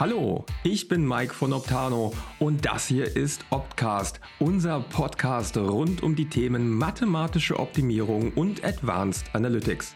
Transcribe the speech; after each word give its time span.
Hallo, 0.00 0.46
ich 0.62 0.88
bin 0.88 1.06
Mike 1.06 1.34
von 1.34 1.52
Optano 1.52 2.14
und 2.38 2.64
das 2.64 2.86
hier 2.86 3.14
ist 3.18 3.44
Optcast, 3.50 4.18
unser 4.38 4.80
Podcast 4.80 5.58
rund 5.58 6.02
um 6.02 6.16
die 6.16 6.26
Themen 6.26 6.70
mathematische 6.70 7.58
Optimierung 7.58 8.32
und 8.32 8.64
Advanced 8.64 9.26
Analytics. 9.34 9.94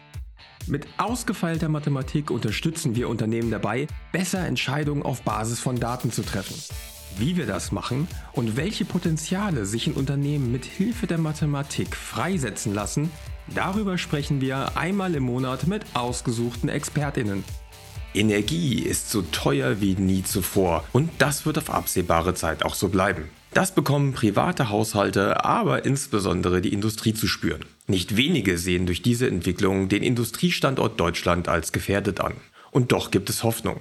Mit 0.67 0.85
ausgefeilter 0.99 1.69
Mathematik 1.69 2.29
unterstützen 2.29 2.95
wir 2.95 3.09
Unternehmen 3.09 3.49
dabei, 3.49 3.87
besser 4.11 4.45
Entscheidungen 4.45 5.01
auf 5.01 5.23
Basis 5.23 5.59
von 5.59 5.79
Daten 5.79 6.11
zu 6.11 6.21
treffen. 6.21 6.55
Wie 7.17 7.35
wir 7.35 7.47
das 7.47 7.71
machen 7.71 8.07
und 8.33 8.57
welche 8.57 8.85
Potenziale 8.85 9.65
sich 9.65 9.87
in 9.87 9.93
Unternehmen 9.93 10.51
mit 10.51 10.65
Hilfe 10.65 11.07
der 11.07 11.17
Mathematik 11.17 11.95
freisetzen 11.95 12.75
lassen, 12.75 13.09
darüber 13.55 13.97
sprechen 13.97 14.39
wir 14.39 14.77
einmal 14.77 15.15
im 15.15 15.23
Monat 15.23 15.65
mit 15.65 15.83
ausgesuchten 15.95 16.69
Expertinnen. 16.69 17.43
Energie 18.15 18.79
ist 18.79 19.09
so 19.09 19.21
teuer 19.21 19.81
wie 19.81 19.95
nie 19.95 20.23
zuvor 20.23 20.83
und 20.91 21.09
das 21.19 21.45
wird 21.45 21.57
auf 21.57 21.69
absehbare 21.69 22.33
Zeit 22.33 22.63
auch 22.63 22.75
so 22.75 22.89
bleiben. 22.89 23.29
Das 23.53 23.73
bekommen 23.73 24.11
private 24.13 24.69
Haushalte, 24.69 25.45
aber 25.45 25.85
insbesondere 25.85 26.61
die 26.61 26.73
Industrie 26.73 27.13
zu 27.13 27.27
spüren. 27.27 27.63
Nicht 27.87 28.17
wenige 28.17 28.57
sehen 28.57 28.85
durch 28.85 29.01
diese 29.01 29.27
Entwicklung 29.27 29.87
den 29.87 30.03
Industriestandort 30.03 30.99
Deutschland 30.99 31.47
als 31.47 31.71
gefährdet 31.71 32.19
an. 32.19 32.33
Und 32.71 32.91
doch 32.91 33.11
gibt 33.11 33.29
es 33.29 33.43
Hoffnung. 33.43 33.79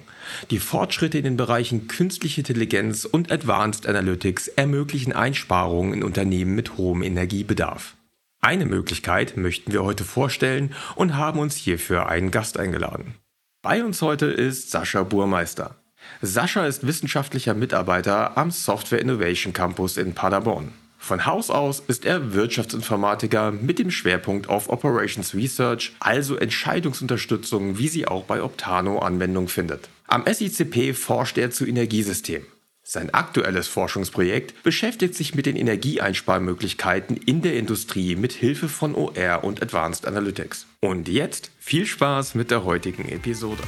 Die 0.51 0.61
Fortschritte 0.61 1.19
in 1.19 1.25
den 1.25 1.37
Bereichen 1.37 1.89
künstliche 1.89 2.43
Intelligenz 2.43 3.05
und 3.05 3.33
Advanced 3.33 3.89
Analytics 3.89 4.47
ermöglichen 4.47 5.13
Einsparungen 5.13 5.95
in 5.95 6.05
Unternehmen 6.05 6.55
mit 6.55 6.77
hohem 6.77 7.03
Energiebedarf. 7.03 7.97
Eine 8.41 8.67
Möglichkeit 8.67 9.37
möchten 9.37 9.73
wir 9.73 9.83
heute 9.83 10.05
vorstellen 10.05 10.73
und 10.95 11.17
haben 11.17 11.41
uns 11.41 11.57
hierfür 11.57 12.07
einen 12.07 12.31
Gast 12.31 12.57
eingeladen. 12.61 13.15
Bei 13.65 13.83
uns 13.83 14.03
heute 14.03 14.27
ist 14.27 14.71
Sascha 14.71 15.05
Burmeister. 15.05 15.77
Sascha 16.21 16.67
ist 16.67 16.87
wissenschaftlicher 16.87 17.55
Mitarbeiter 17.55 18.37
am 18.37 18.51
Software 18.51 19.01
Innovation 19.01 19.55
Campus 19.55 19.97
in 19.97 20.13
Paderborn. 20.13 20.75
Von 20.99 21.25
Haus 21.25 21.49
aus 21.49 21.81
ist 21.81 22.05
er 22.05 22.35
Wirtschaftsinformatiker 22.35 23.53
mit 23.53 23.79
dem 23.79 23.91
Schwerpunkt 23.91 24.51
auf 24.51 24.69
Operations 24.69 25.35
Research, 25.35 25.97
also 25.99 26.37
Entscheidungsunterstützung, 26.37 27.79
wie 27.79 27.89
sie 27.89 28.07
auch 28.07 28.25
bei 28.25 28.43
Optano 28.43 28.99
Anwendung 28.99 29.49
findet. 29.49 29.89
Am 30.09 30.25
SICP 30.27 30.95
forscht 30.95 31.39
er 31.39 31.51
zu 31.51 31.65
Energiesystemen. 31.65 32.47
Sein 32.87 33.15
aktuelles 33.15 33.67
Forschungsprojekt 33.67 34.63
beschäftigt 34.63 35.15
sich 35.15 35.35
mit 35.35 35.47
den 35.47 35.57
Energieeinsparmöglichkeiten 35.57 37.17
in 37.17 37.41
der 37.41 37.57
Industrie 37.57 38.15
mit 38.15 38.33
Hilfe 38.35 38.69
von 38.69 38.95
OR 38.95 39.43
und 39.43 39.63
Advanced 39.63 40.07
Analytics. 40.07 40.67
Und 40.81 41.09
jetzt 41.09 41.51
viel 41.59 41.87
Spaß 41.87 42.35
mit 42.35 42.51
der 42.51 42.65
heutigen 42.65 43.09
Episode. 43.09 43.63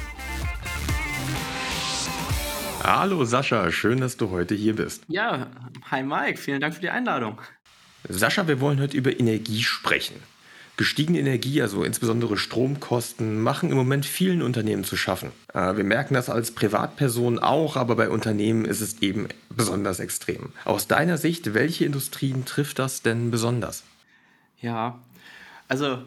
Hallo 2.83 3.25
Sascha, 3.25 3.73
schön, 3.73 4.03
dass 4.03 4.19
du 4.19 4.29
heute 4.29 4.55
hier 4.55 4.77
bist. 4.77 5.03
Ja, 5.09 5.47
hi 5.91 6.03
Mike, 6.03 6.37
vielen 6.37 6.61
Dank 6.61 6.75
für 6.75 6.83
die 6.83 6.91
Einladung. 6.91 7.41
Sascha, 8.07 8.47
wir 8.47 8.61
wollen 8.61 8.79
heute 8.79 8.99
über 8.99 9.19
Energie 9.19 9.63
sprechen. 9.63 10.17
Gestiegene 10.77 11.19
Energie, 11.19 11.63
also 11.63 11.85
insbesondere 11.85 12.37
Stromkosten, 12.37 13.41
machen 13.41 13.71
im 13.71 13.77
Moment 13.77 14.05
vielen 14.05 14.43
Unternehmen 14.43 14.85
zu 14.85 14.97
schaffen. 14.97 15.33
Äh, 15.55 15.77
wir 15.77 15.85
merken 15.85 16.15
das 16.15 16.29
als 16.29 16.51
Privatpersonen 16.51 17.39
auch, 17.39 17.77
aber 17.77 17.97
bei 17.97 18.11
Unternehmen 18.11 18.67
ist 18.67 18.83
es 18.83 19.01
eben 19.01 19.29
besonders 19.49 20.01
extrem. 20.01 20.51
Aus 20.65 20.87
deiner 20.87 21.17
Sicht, 21.17 21.55
welche 21.55 21.87
Industrien 21.87 22.45
trifft 22.45 22.79
das 22.79 23.01
denn 23.01 23.31
besonders? 23.31 23.85
Ja, 24.61 24.99
also 25.69 25.99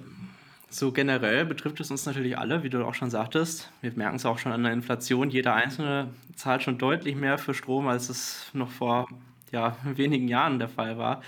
so 0.70 0.92
generell 0.92 1.46
betrifft 1.46 1.80
es 1.80 1.90
uns 1.90 2.06
natürlich 2.06 2.38
alle, 2.38 2.62
wie 2.62 2.70
du 2.70 2.86
auch 2.86 2.94
schon 2.94 3.10
sagtest. 3.10 3.72
Wir 3.82 3.92
merken 3.94 4.18
es 4.18 4.26
auch 4.26 4.38
schon 4.38 4.52
an 4.52 4.62
der 4.62 4.72
Inflation. 4.72 5.32
Jeder 5.32 5.56
Einzelne 5.56 6.10
zahlt 6.36 6.62
schon 6.62 6.78
deutlich 6.78 7.16
mehr 7.16 7.40
für 7.40 7.56
Strom, 7.56 7.88
als 7.88 8.10
es 8.10 8.46
noch 8.54 8.70
vor 8.70 9.08
ja, 9.52 9.78
wenigen 9.84 10.28
Jahren 10.28 10.60
der 10.60 10.70
Fall 10.70 11.00
war. 11.00 11.24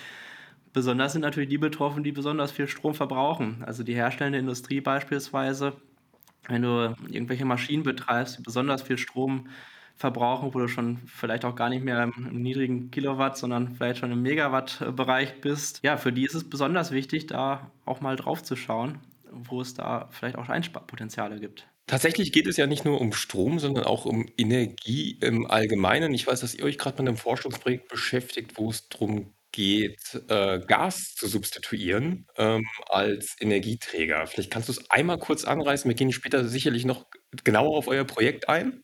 Besonders 0.74 1.14
sind 1.14 1.22
natürlich 1.22 1.50
die 1.50 1.58
betroffen, 1.58 2.04
die 2.04 2.12
besonders 2.12 2.52
viel 2.52 2.68
Strom 2.68 2.94
verbrauchen. 2.94 3.64
Also 3.66 3.84
die 3.84 3.96
herstellende 3.96 4.40
Industrie 4.40 4.82
beispielsweise. 4.82 5.74
Wenn 6.48 6.64
du 6.64 6.96
irgendwelche 7.10 7.46
Maschinen 7.46 7.84
betreibst, 7.84 8.40
die 8.40 8.42
besonders 8.42 8.82
viel 8.82 8.98
Strom 8.98 9.48
verbrauchen, 9.96 10.54
wo 10.54 10.60
du 10.60 10.68
schon 10.68 10.98
vielleicht 11.06 11.46
auch 11.46 11.56
gar 11.56 11.70
nicht 11.70 11.84
mehr 11.84 12.02
im, 12.04 12.42
niedrigen 12.42 12.90
Kilowatt, 12.90 13.38
sondern 13.38 13.76
vielleicht 13.76 14.00
schon 14.00 14.12
im 14.12 14.22
Megawatt-Bereich 14.24 15.42
bist. 15.42 15.82
Ja, 15.84 15.98
für 15.98 16.12
die 16.12 16.26
ist 16.26 16.34
es 16.34 16.50
besonders 16.50 16.92
wichtig, 16.92 17.28
da 17.28 17.70
auch 17.86 18.02
mal 18.02 18.16
drauf 18.16 18.42
zu 18.42 18.56
schauen 18.56 19.00
wo 19.32 19.62
es 19.62 19.74
da 19.74 20.08
vielleicht 20.12 20.38
auch 20.38 20.50
Einsparpotenziale 20.50 21.40
gibt. 21.40 21.68
Tatsächlich 21.88 22.32
geht 22.32 22.48
es 22.48 22.58
ja 22.58 22.68
nicht 22.68 22.86
nur 22.86 23.02
um 23.02 23.12
Strom, 23.12 23.60
sondern 23.60 23.86
auch 23.86 24.06
um 24.06 24.28
Energie 24.38 25.18
im 25.20 25.50
Allgemeinen. 25.50 26.14
Ich 26.14 26.28
weiß, 26.28 26.42
dass 26.42 26.54
ihr 26.54 26.64
euch 26.64 26.78
gerade 26.78 27.02
mit 27.02 27.10
einem 27.10 27.18
Forschungsprojekt 27.18 27.90
beschäftigt, 27.90 28.58
wo 28.58 28.70
es 28.70 28.88
darum 28.88 29.34
geht, 29.52 30.22
äh, 30.30 30.60
Gas 30.60 31.14
zu 31.16 31.28
substituieren 31.28 32.28
ähm, 32.38 32.66
als 32.90 33.36
Energieträger. 33.40 34.26
Vielleicht 34.28 34.52
kannst 34.52 34.70
du 34.70 34.74
es 34.74 34.90
einmal 34.90 35.20
kurz 35.20 35.46
anreißen. 35.46 35.90
Wir 35.90 35.96
gehen 35.96 36.12
später 36.12 36.48
sicherlich 36.48 36.86
noch 36.86 37.06
genauer 37.44 37.78
auf 37.78 37.88
euer 37.88 38.06
Projekt 38.06 38.50
ein. 38.50 38.84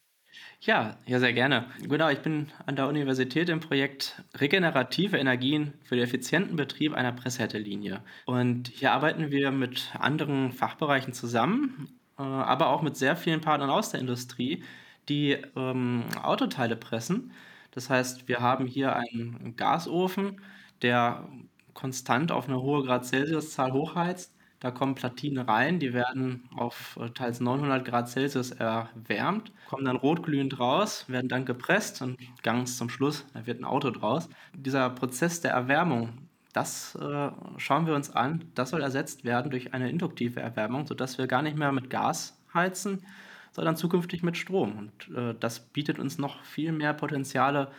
Ja, 0.59 0.97
ja, 1.05 1.19
sehr 1.19 1.33
gerne. 1.33 1.65
Genau, 1.81 2.09
ich 2.09 2.19
bin 2.19 2.47
an 2.65 2.75
der 2.75 2.87
Universität 2.87 3.47
im 3.49 3.59
Projekt 3.59 4.23
Regenerative 4.39 5.17
Energien 5.17 5.73
für 5.83 5.95
den 5.95 6.03
effizienten 6.03 6.55
Betrieb 6.55 6.93
einer 6.93 7.11
Presshärtelinie. 7.11 8.01
Und 8.25 8.69
hier 8.69 8.91
arbeiten 8.91 9.29
wir 9.31 9.51
mit 9.51 9.93
anderen 9.99 10.51
Fachbereichen 10.51 11.13
zusammen, 11.13 11.99
äh, 12.17 12.23
aber 12.23 12.69
auch 12.69 12.81
mit 12.81 12.97
sehr 12.97 13.15
vielen 13.15 13.41
Partnern 13.41 13.69
aus 13.69 13.91
der 13.91 13.99
Industrie, 13.99 14.63
die 15.09 15.37
ähm, 15.55 16.05
Autoteile 16.23 16.75
pressen. 16.75 17.31
Das 17.71 17.91
heißt, 17.91 18.27
wir 18.27 18.39
haben 18.39 18.65
hier 18.65 18.95
einen 18.95 19.55
Gasofen, 19.55 20.41
der 20.81 21.27
konstant 21.73 22.31
auf 22.31 22.47
eine 22.47 22.61
hohe 22.61 22.83
Grad 22.83 23.05
Celsius-Zahl 23.05 23.71
hochheizt 23.73 24.31
da 24.59 24.71
kommen 24.71 24.95
Platinen 24.95 25.45
rein, 25.45 25.79
die 25.79 25.93
werden 25.93 26.49
auf 26.55 26.97
äh, 26.99 27.09
teils 27.11 27.39
900 27.39 27.85
Grad 27.85 28.09
Celsius 28.09 28.51
erwärmt, 28.51 29.51
kommen 29.67 29.85
dann 29.85 29.95
rotglühend 29.95 30.59
raus, 30.59 31.05
werden 31.07 31.29
dann 31.29 31.45
gepresst 31.45 32.01
und 32.01 32.17
ganz 32.41 32.77
zum 32.77 32.89
Schluss, 32.89 33.25
da 33.33 33.45
wird 33.45 33.59
ein 33.61 33.65
Auto 33.65 33.91
draus. 33.91 34.29
Dieser 34.55 34.89
Prozess 34.89 35.41
der 35.41 35.51
Erwärmung, 35.51 36.27
das 36.53 36.95
äh, 36.95 37.29
schauen 37.57 37.85
wir 37.85 37.93
uns 37.93 38.09
an. 38.15 38.45
Das 38.55 38.71
soll 38.71 38.81
ersetzt 38.81 39.25
werden 39.25 39.51
durch 39.51 39.75
eine 39.75 39.91
induktive 39.91 40.39
Erwärmung, 40.39 40.87
sodass 40.87 41.19
wir 41.19 41.27
gar 41.27 41.43
nicht 41.43 41.57
mehr 41.57 41.71
mit 41.71 41.91
Gas 41.91 42.41
heizen, 42.51 43.05
sondern 43.51 43.75
zukünftig 43.75 44.23
mit 44.23 44.37
Strom. 44.37 44.75
Und 44.75 45.15
äh, 45.15 45.35
das 45.39 45.59
bietet 45.59 45.99
uns 45.99 46.17
noch 46.17 46.43
viel 46.43 46.71
mehr 46.71 46.93
Potenziale 46.93 47.69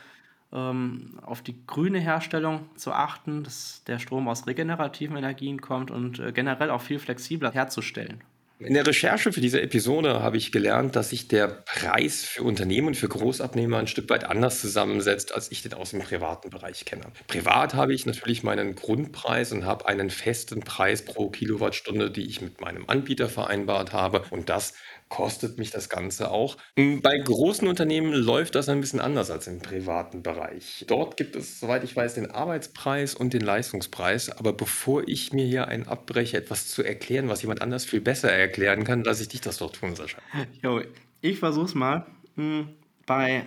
ähm, 0.53 1.19
auf 1.23 1.43
die 1.43 1.57
grüne 1.67 1.99
Herstellung 1.99 2.69
zu 2.77 2.93
achten, 2.93 3.45
dass 3.45 3.83
der 3.87 3.99
Strom 3.99 4.29
aus 4.29 4.47
regenerativen 4.47 5.17
Energien 5.17 5.61
kommt 5.61 5.91
und 5.91 6.19
äh, 6.19 6.33
generell 6.33 6.71
auch 6.71 6.83
viel 6.83 6.99
flexibler 6.99 7.53
herzustellen. 7.53 8.23
In 8.61 8.75
der 8.75 8.85
Recherche 8.85 9.33
für 9.33 9.41
diese 9.41 9.63
Episode 9.63 10.21
habe 10.21 10.37
ich 10.37 10.51
gelernt, 10.51 10.97
dass 10.97 11.11
sich 11.11 11.29
der 11.29 11.47
Preis 11.47 12.25
für 12.25 12.43
Unternehmen 12.43 12.89
und 12.89 12.97
für 12.97 13.09
Großabnehmer 13.09 13.79
ein 13.79 13.87
Stück 13.87 14.11
weit 14.11 14.25
anders 14.25 14.61
zusammensetzt, 14.61 15.33
als 15.33 15.53
ich 15.53 15.63
den 15.63 15.75
aus 15.75 15.93
dem 15.93 16.01
privaten 16.01 16.51
Bereich 16.51 16.85
kenne. 16.85 17.05
Privat 17.29 17.75
habe 17.75 17.95
ich 17.95 18.05
natürlich 18.05 18.43
meinen 18.43 18.75
Grundpreis 18.75 19.53
und 19.53 19.65
habe 19.65 19.87
einen 19.87 20.11
festen 20.11 20.61
Preis 20.61 21.05
pro 21.05 21.31
Kilowattstunde, 21.31 22.11
die 22.11 22.27
ich 22.27 22.41
mit 22.41 22.61
meinem 22.61 22.89
Anbieter 22.89 23.29
vereinbart 23.29 23.93
habe. 23.93 24.25
Und 24.31 24.49
das 24.49 24.75
kostet 25.09 25.59
mich 25.59 25.71
das 25.71 25.89
Ganze 25.89 26.31
auch. 26.31 26.57
Hm, 26.77 27.01
bei 27.01 27.17
großen 27.19 27.67
Unternehmen 27.67 28.13
läuft 28.13 28.55
das 28.55 28.69
ein 28.69 28.81
bisschen 28.81 29.01
anders 29.01 29.31
als 29.31 29.47
im 29.47 29.61
privaten 29.61 30.23
Bereich. 30.23 30.85
Dort 30.89 31.17
gibt 31.17 31.37
es, 31.37 31.61
soweit 31.61 31.85
ich 31.85 31.95
weiß, 31.95 32.15
den 32.15 32.31
Arbeitspreis 32.31 33.15
und 33.15 33.33
den 33.33 33.43
Leistungspreis. 33.43 34.31
Aber 34.31 34.53
bevor 34.53 35.07
ich 35.07 35.33
mir 35.33 35.47
hier 35.47 35.69
einen 35.69 35.87
abbreche, 35.87 36.37
etwas 36.37 36.69
zu 36.69 36.83
erklären, 36.83 37.29
was 37.29 37.43
jemand 37.43 37.63
anders 37.63 37.85
viel 37.85 38.01
besser 38.01 38.31
erklären 38.31 38.85
kann, 38.85 39.05
lasse 39.05 39.23
ich 39.23 39.29
dich 39.29 39.41
das 39.41 39.59
doch 39.59 39.73
tun, 39.73 39.95
Sascha. 39.95 40.19
Jo, 40.63 40.83
ich 41.21 41.39
versuch's 41.39 41.75
mal. 41.75 42.07
Hm, 42.37 42.69
bei 43.07 43.45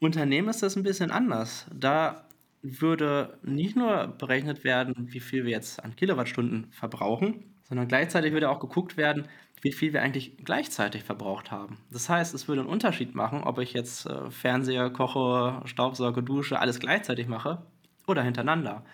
Unternehmen 0.00 0.48
ist 0.48 0.62
das 0.62 0.76
ein 0.76 0.82
bisschen 0.82 1.10
anders. 1.10 1.66
Da 1.72 2.24
würde 2.64 3.38
nicht 3.42 3.76
nur 3.76 4.08
berechnet 4.18 4.64
werden, 4.64 4.94
wie 5.12 5.20
viel 5.20 5.44
wir 5.44 5.50
jetzt 5.50 5.84
an 5.84 5.94
Kilowattstunden 5.94 6.72
verbrauchen, 6.72 7.44
sondern 7.62 7.88
gleichzeitig 7.88 8.32
würde 8.32 8.48
auch 8.48 8.58
geguckt 8.58 8.96
werden, 8.96 9.28
wie 9.60 9.72
viel 9.72 9.92
wir 9.92 10.02
eigentlich 10.02 10.38
gleichzeitig 10.44 11.04
verbraucht 11.04 11.50
haben. 11.50 11.78
Das 11.90 12.08
heißt, 12.08 12.34
es 12.34 12.48
würde 12.48 12.62
einen 12.62 12.70
Unterschied 12.70 13.14
machen, 13.14 13.44
ob 13.44 13.58
ich 13.58 13.74
jetzt 13.74 14.06
äh, 14.06 14.30
Fernseher, 14.30 14.90
koche, 14.90 15.62
Staubsauge, 15.66 16.22
dusche, 16.22 16.58
alles 16.58 16.80
gleichzeitig 16.80 17.28
mache 17.28 17.62
oder 18.06 18.22
hintereinander. 18.22 18.84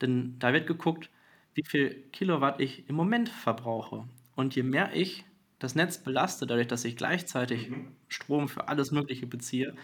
Denn 0.00 0.38
da 0.38 0.52
wird 0.52 0.66
geguckt, 0.66 1.10
wie 1.54 1.64
viel 1.64 2.02
Kilowatt 2.12 2.60
ich 2.60 2.88
im 2.88 2.96
Moment 2.96 3.28
verbrauche. 3.28 4.04
Und 4.36 4.54
je 4.54 4.62
mehr 4.62 4.90
ich 4.94 5.24
das 5.58 5.74
Netz 5.74 5.98
belaste, 5.98 6.46
dadurch, 6.46 6.68
dass 6.68 6.84
ich 6.84 6.96
gleichzeitig 6.96 7.70
mhm. 7.70 7.88
Strom 8.08 8.48
für 8.48 8.68
alles 8.68 8.90
Mögliche 8.90 9.26
beziehe, 9.26 9.74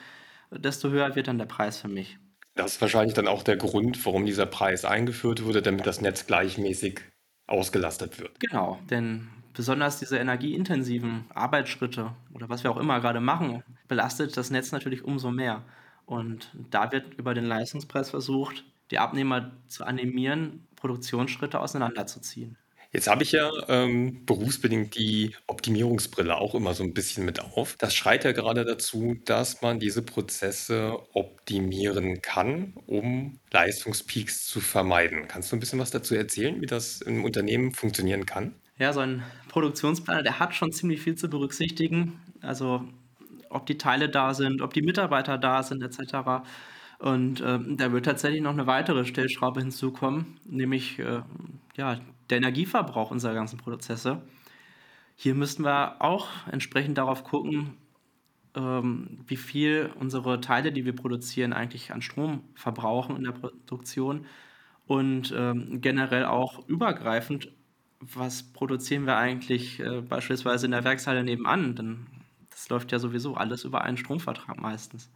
desto 0.50 0.91
höher 0.91 1.17
wird 1.17 1.29
dann 1.29 1.38
der 1.38 1.46
Preis 1.46 1.81
für 1.81 1.88
mich. 1.88 2.19
Das 2.55 2.73
ist 2.73 2.81
wahrscheinlich 2.81 3.15
dann 3.15 3.29
auch 3.29 3.43
der 3.43 3.56
Grund, 3.56 4.05
warum 4.06 4.27
dieser 4.27 4.47
Preis 4.47 4.85
eingeführt 4.85 5.45
wurde, 5.45 5.61
damit 5.61 5.87
das 5.87 6.01
Netz 6.01 6.27
gleichmäßig 6.27 7.01
ausgelastet 7.47 8.21
wird. 8.21 8.39
Genau, 8.41 8.79
denn 8.91 9.29
besonders 9.53 9.99
diese 9.99 10.19
energieintensiven 10.19 11.25
Arbeitsschritte 11.35 12.12
oder 12.33 12.49
was 12.49 12.65
wir 12.65 12.71
auch 12.71 12.77
immer 12.77 13.01
gerade 13.01 13.21
machen, 13.21 13.62
belastet 13.89 14.37
das 14.37 14.51
Netz 14.51 14.73
natürlich 14.73 15.05
umso 15.05 15.31
mehr. 15.31 15.65
Und 16.06 16.51
da 16.71 16.93
wird 16.93 17.15
über 17.15 17.35
den 17.35 17.45
Leistungspreis 17.45 18.11
versucht, 18.11 18.65
die 18.91 18.99
Abnehmer 18.99 19.53
zu 19.67 19.85
animieren, 19.85 20.67
Produktionsschritte 20.77 21.59
auseinanderzuziehen. 21.61 22.59
Jetzt 22.94 23.08
habe 23.08 23.25
ich 23.25 23.32
ja 23.32 23.50
ähm, 23.67 24.25
berufsbedingt 24.25 24.94
die 24.94 25.35
Optimierungsbrille 25.49 26.37
auch 26.37 26.55
immer 26.55 26.75
so 26.75 26.85
ein 26.85 26.94
bisschen 26.94 27.25
mit 27.25 27.41
auf. 27.41 27.75
Das 27.76 27.93
schreit 27.93 28.23
ja 28.23 28.31
gerade 28.31 28.64
dazu, 28.64 29.17
dass 29.25 29.62
man 29.62 29.81
diese 29.81 30.00
Prozesse 30.00 30.96
optimieren 31.12 32.23
kann, 32.23 32.73
um 32.87 33.41
Leistungspeaks 33.50 34.46
zu 34.46 34.61
vermeiden. 34.61 35.26
Kannst 35.26 35.50
du 35.50 35.56
ein 35.56 35.61
bisschen 35.61 35.81
was 35.81 35.91
dazu 35.91 36.14
erzählen, 36.14 36.61
wie 36.61 36.67
das 36.67 37.00
im 37.00 37.25
Unternehmen 37.25 37.73
funktionieren 37.73 38.26
kann? 38.26 38.55
Ja, 38.79 38.93
so 38.93 39.00
ein 39.00 39.25
Produktionsplaner, 39.49 40.23
der 40.23 40.38
hat 40.38 40.55
schon 40.55 40.70
ziemlich 40.70 41.00
viel 41.00 41.17
zu 41.17 41.29
berücksichtigen. 41.29 42.20
Also 42.43 42.85
ob 43.50 43.67
die 43.67 43.76
Teile 43.76 44.08
da 44.08 44.35
sind, 44.35 44.62
ob 44.62 44.73
die 44.73 44.82
Mitarbeiter 44.82 45.37
da 45.37 45.64
sind, 45.64 45.82
etc. 45.82 46.46
Und 47.00 47.43
ähm, 47.44 47.76
da 47.76 47.91
wird 47.91 48.05
tatsächlich 48.05 48.41
noch 48.41 48.52
eine 48.52 48.69
weitere 48.69 49.05
Stellschraube 49.05 49.58
hinzukommen, 49.58 50.38
nämlich 50.44 51.00
äh, 51.00 51.23
ja, 51.76 51.99
der 52.31 52.38
Energieverbrauch 52.38 53.11
unserer 53.11 53.35
ganzen 53.35 53.59
Prozesse. 53.59 54.23
Hier 55.17 55.35
müssten 55.35 55.65
wir 55.65 56.03
auch 56.03 56.29
entsprechend 56.50 56.99
darauf 56.99 57.25
gucken, 57.25 57.76
ähm, 58.56 59.21
wie 59.26 59.37
viel 59.37 59.91
unsere 59.99 60.41
Teile, 60.41 60.73
die 60.73 60.85
wir 60.85 60.94
produzieren, 60.94 61.53
eigentlich 61.53 61.93
an 61.93 62.03
Strom 62.03 62.44
verbrauchen 62.55 63.17
in 63.17 63.25
der 63.25 63.32
Produktion 63.32 64.26
und 64.87 65.32
ähm, 65.37 65.81
generell 65.81 66.25
auch 66.25 66.67
übergreifend, 66.69 67.53
was 68.00 68.43
produzieren 68.43 69.06
wir 69.06 69.17
eigentlich 69.17 69.81
äh, 69.81 70.03
beispielsweise 70.03 70.67
in 70.67 70.73
der 70.73 70.85
Werkshalle 70.85 71.25
nebenan, 71.25 71.75
denn 71.75 72.06
das 72.50 72.69
läuft 72.69 72.93
ja 72.93 72.99
sowieso 72.99 73.35
alles 73.35 73.65
über 73.65 73.82
einen 73.82 73.97
Stromvertrag 73.97 74.61
meistens. 74.61 75.11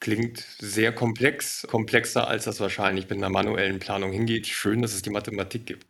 Klingt 0.00 0.38
sehr 0.58 0.92
komplex, 0.92 1.66
komplexer 1.68 2.28
als 2.28 2.44
das 2.44 2.60
wahrscheinlich 2.60 3.08
mit 3.10 3.18
einer 3.18 3.30
manuellen 3.30 3.80
Planung 3.80 4.12
hingeht. 4.12 4.46
Schön, 4.46 4.80
dass 4.80 4.94
es 4.94 5.02
die 5.02 5.10
Mathematik 5.10 5.66
gibt. 5.66 5.86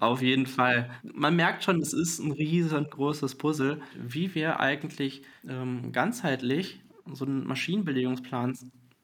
Auf 0.00 0.22
jeden 0.22 0.46
Fall. 0.46 0.90
Man 1.02 1.36
merkt 1.36 1.64
schon, 1.64 1.80
es 1.80 1.92
ist 1.92 2.18
ein 2.18 2.32
riesengroßes 2.32 3.36
Puzzle, 3.36 3.80
wie 3.94 4.34
wir 4.34 4.60
eigentlich 4.60 5.22
ähm, 5.48 5.92
ganzheitlich 5.92 6.80
so 7.12 7.24
einen 7.24 7.46
Maschinenbelegungsplan 7.46 8.56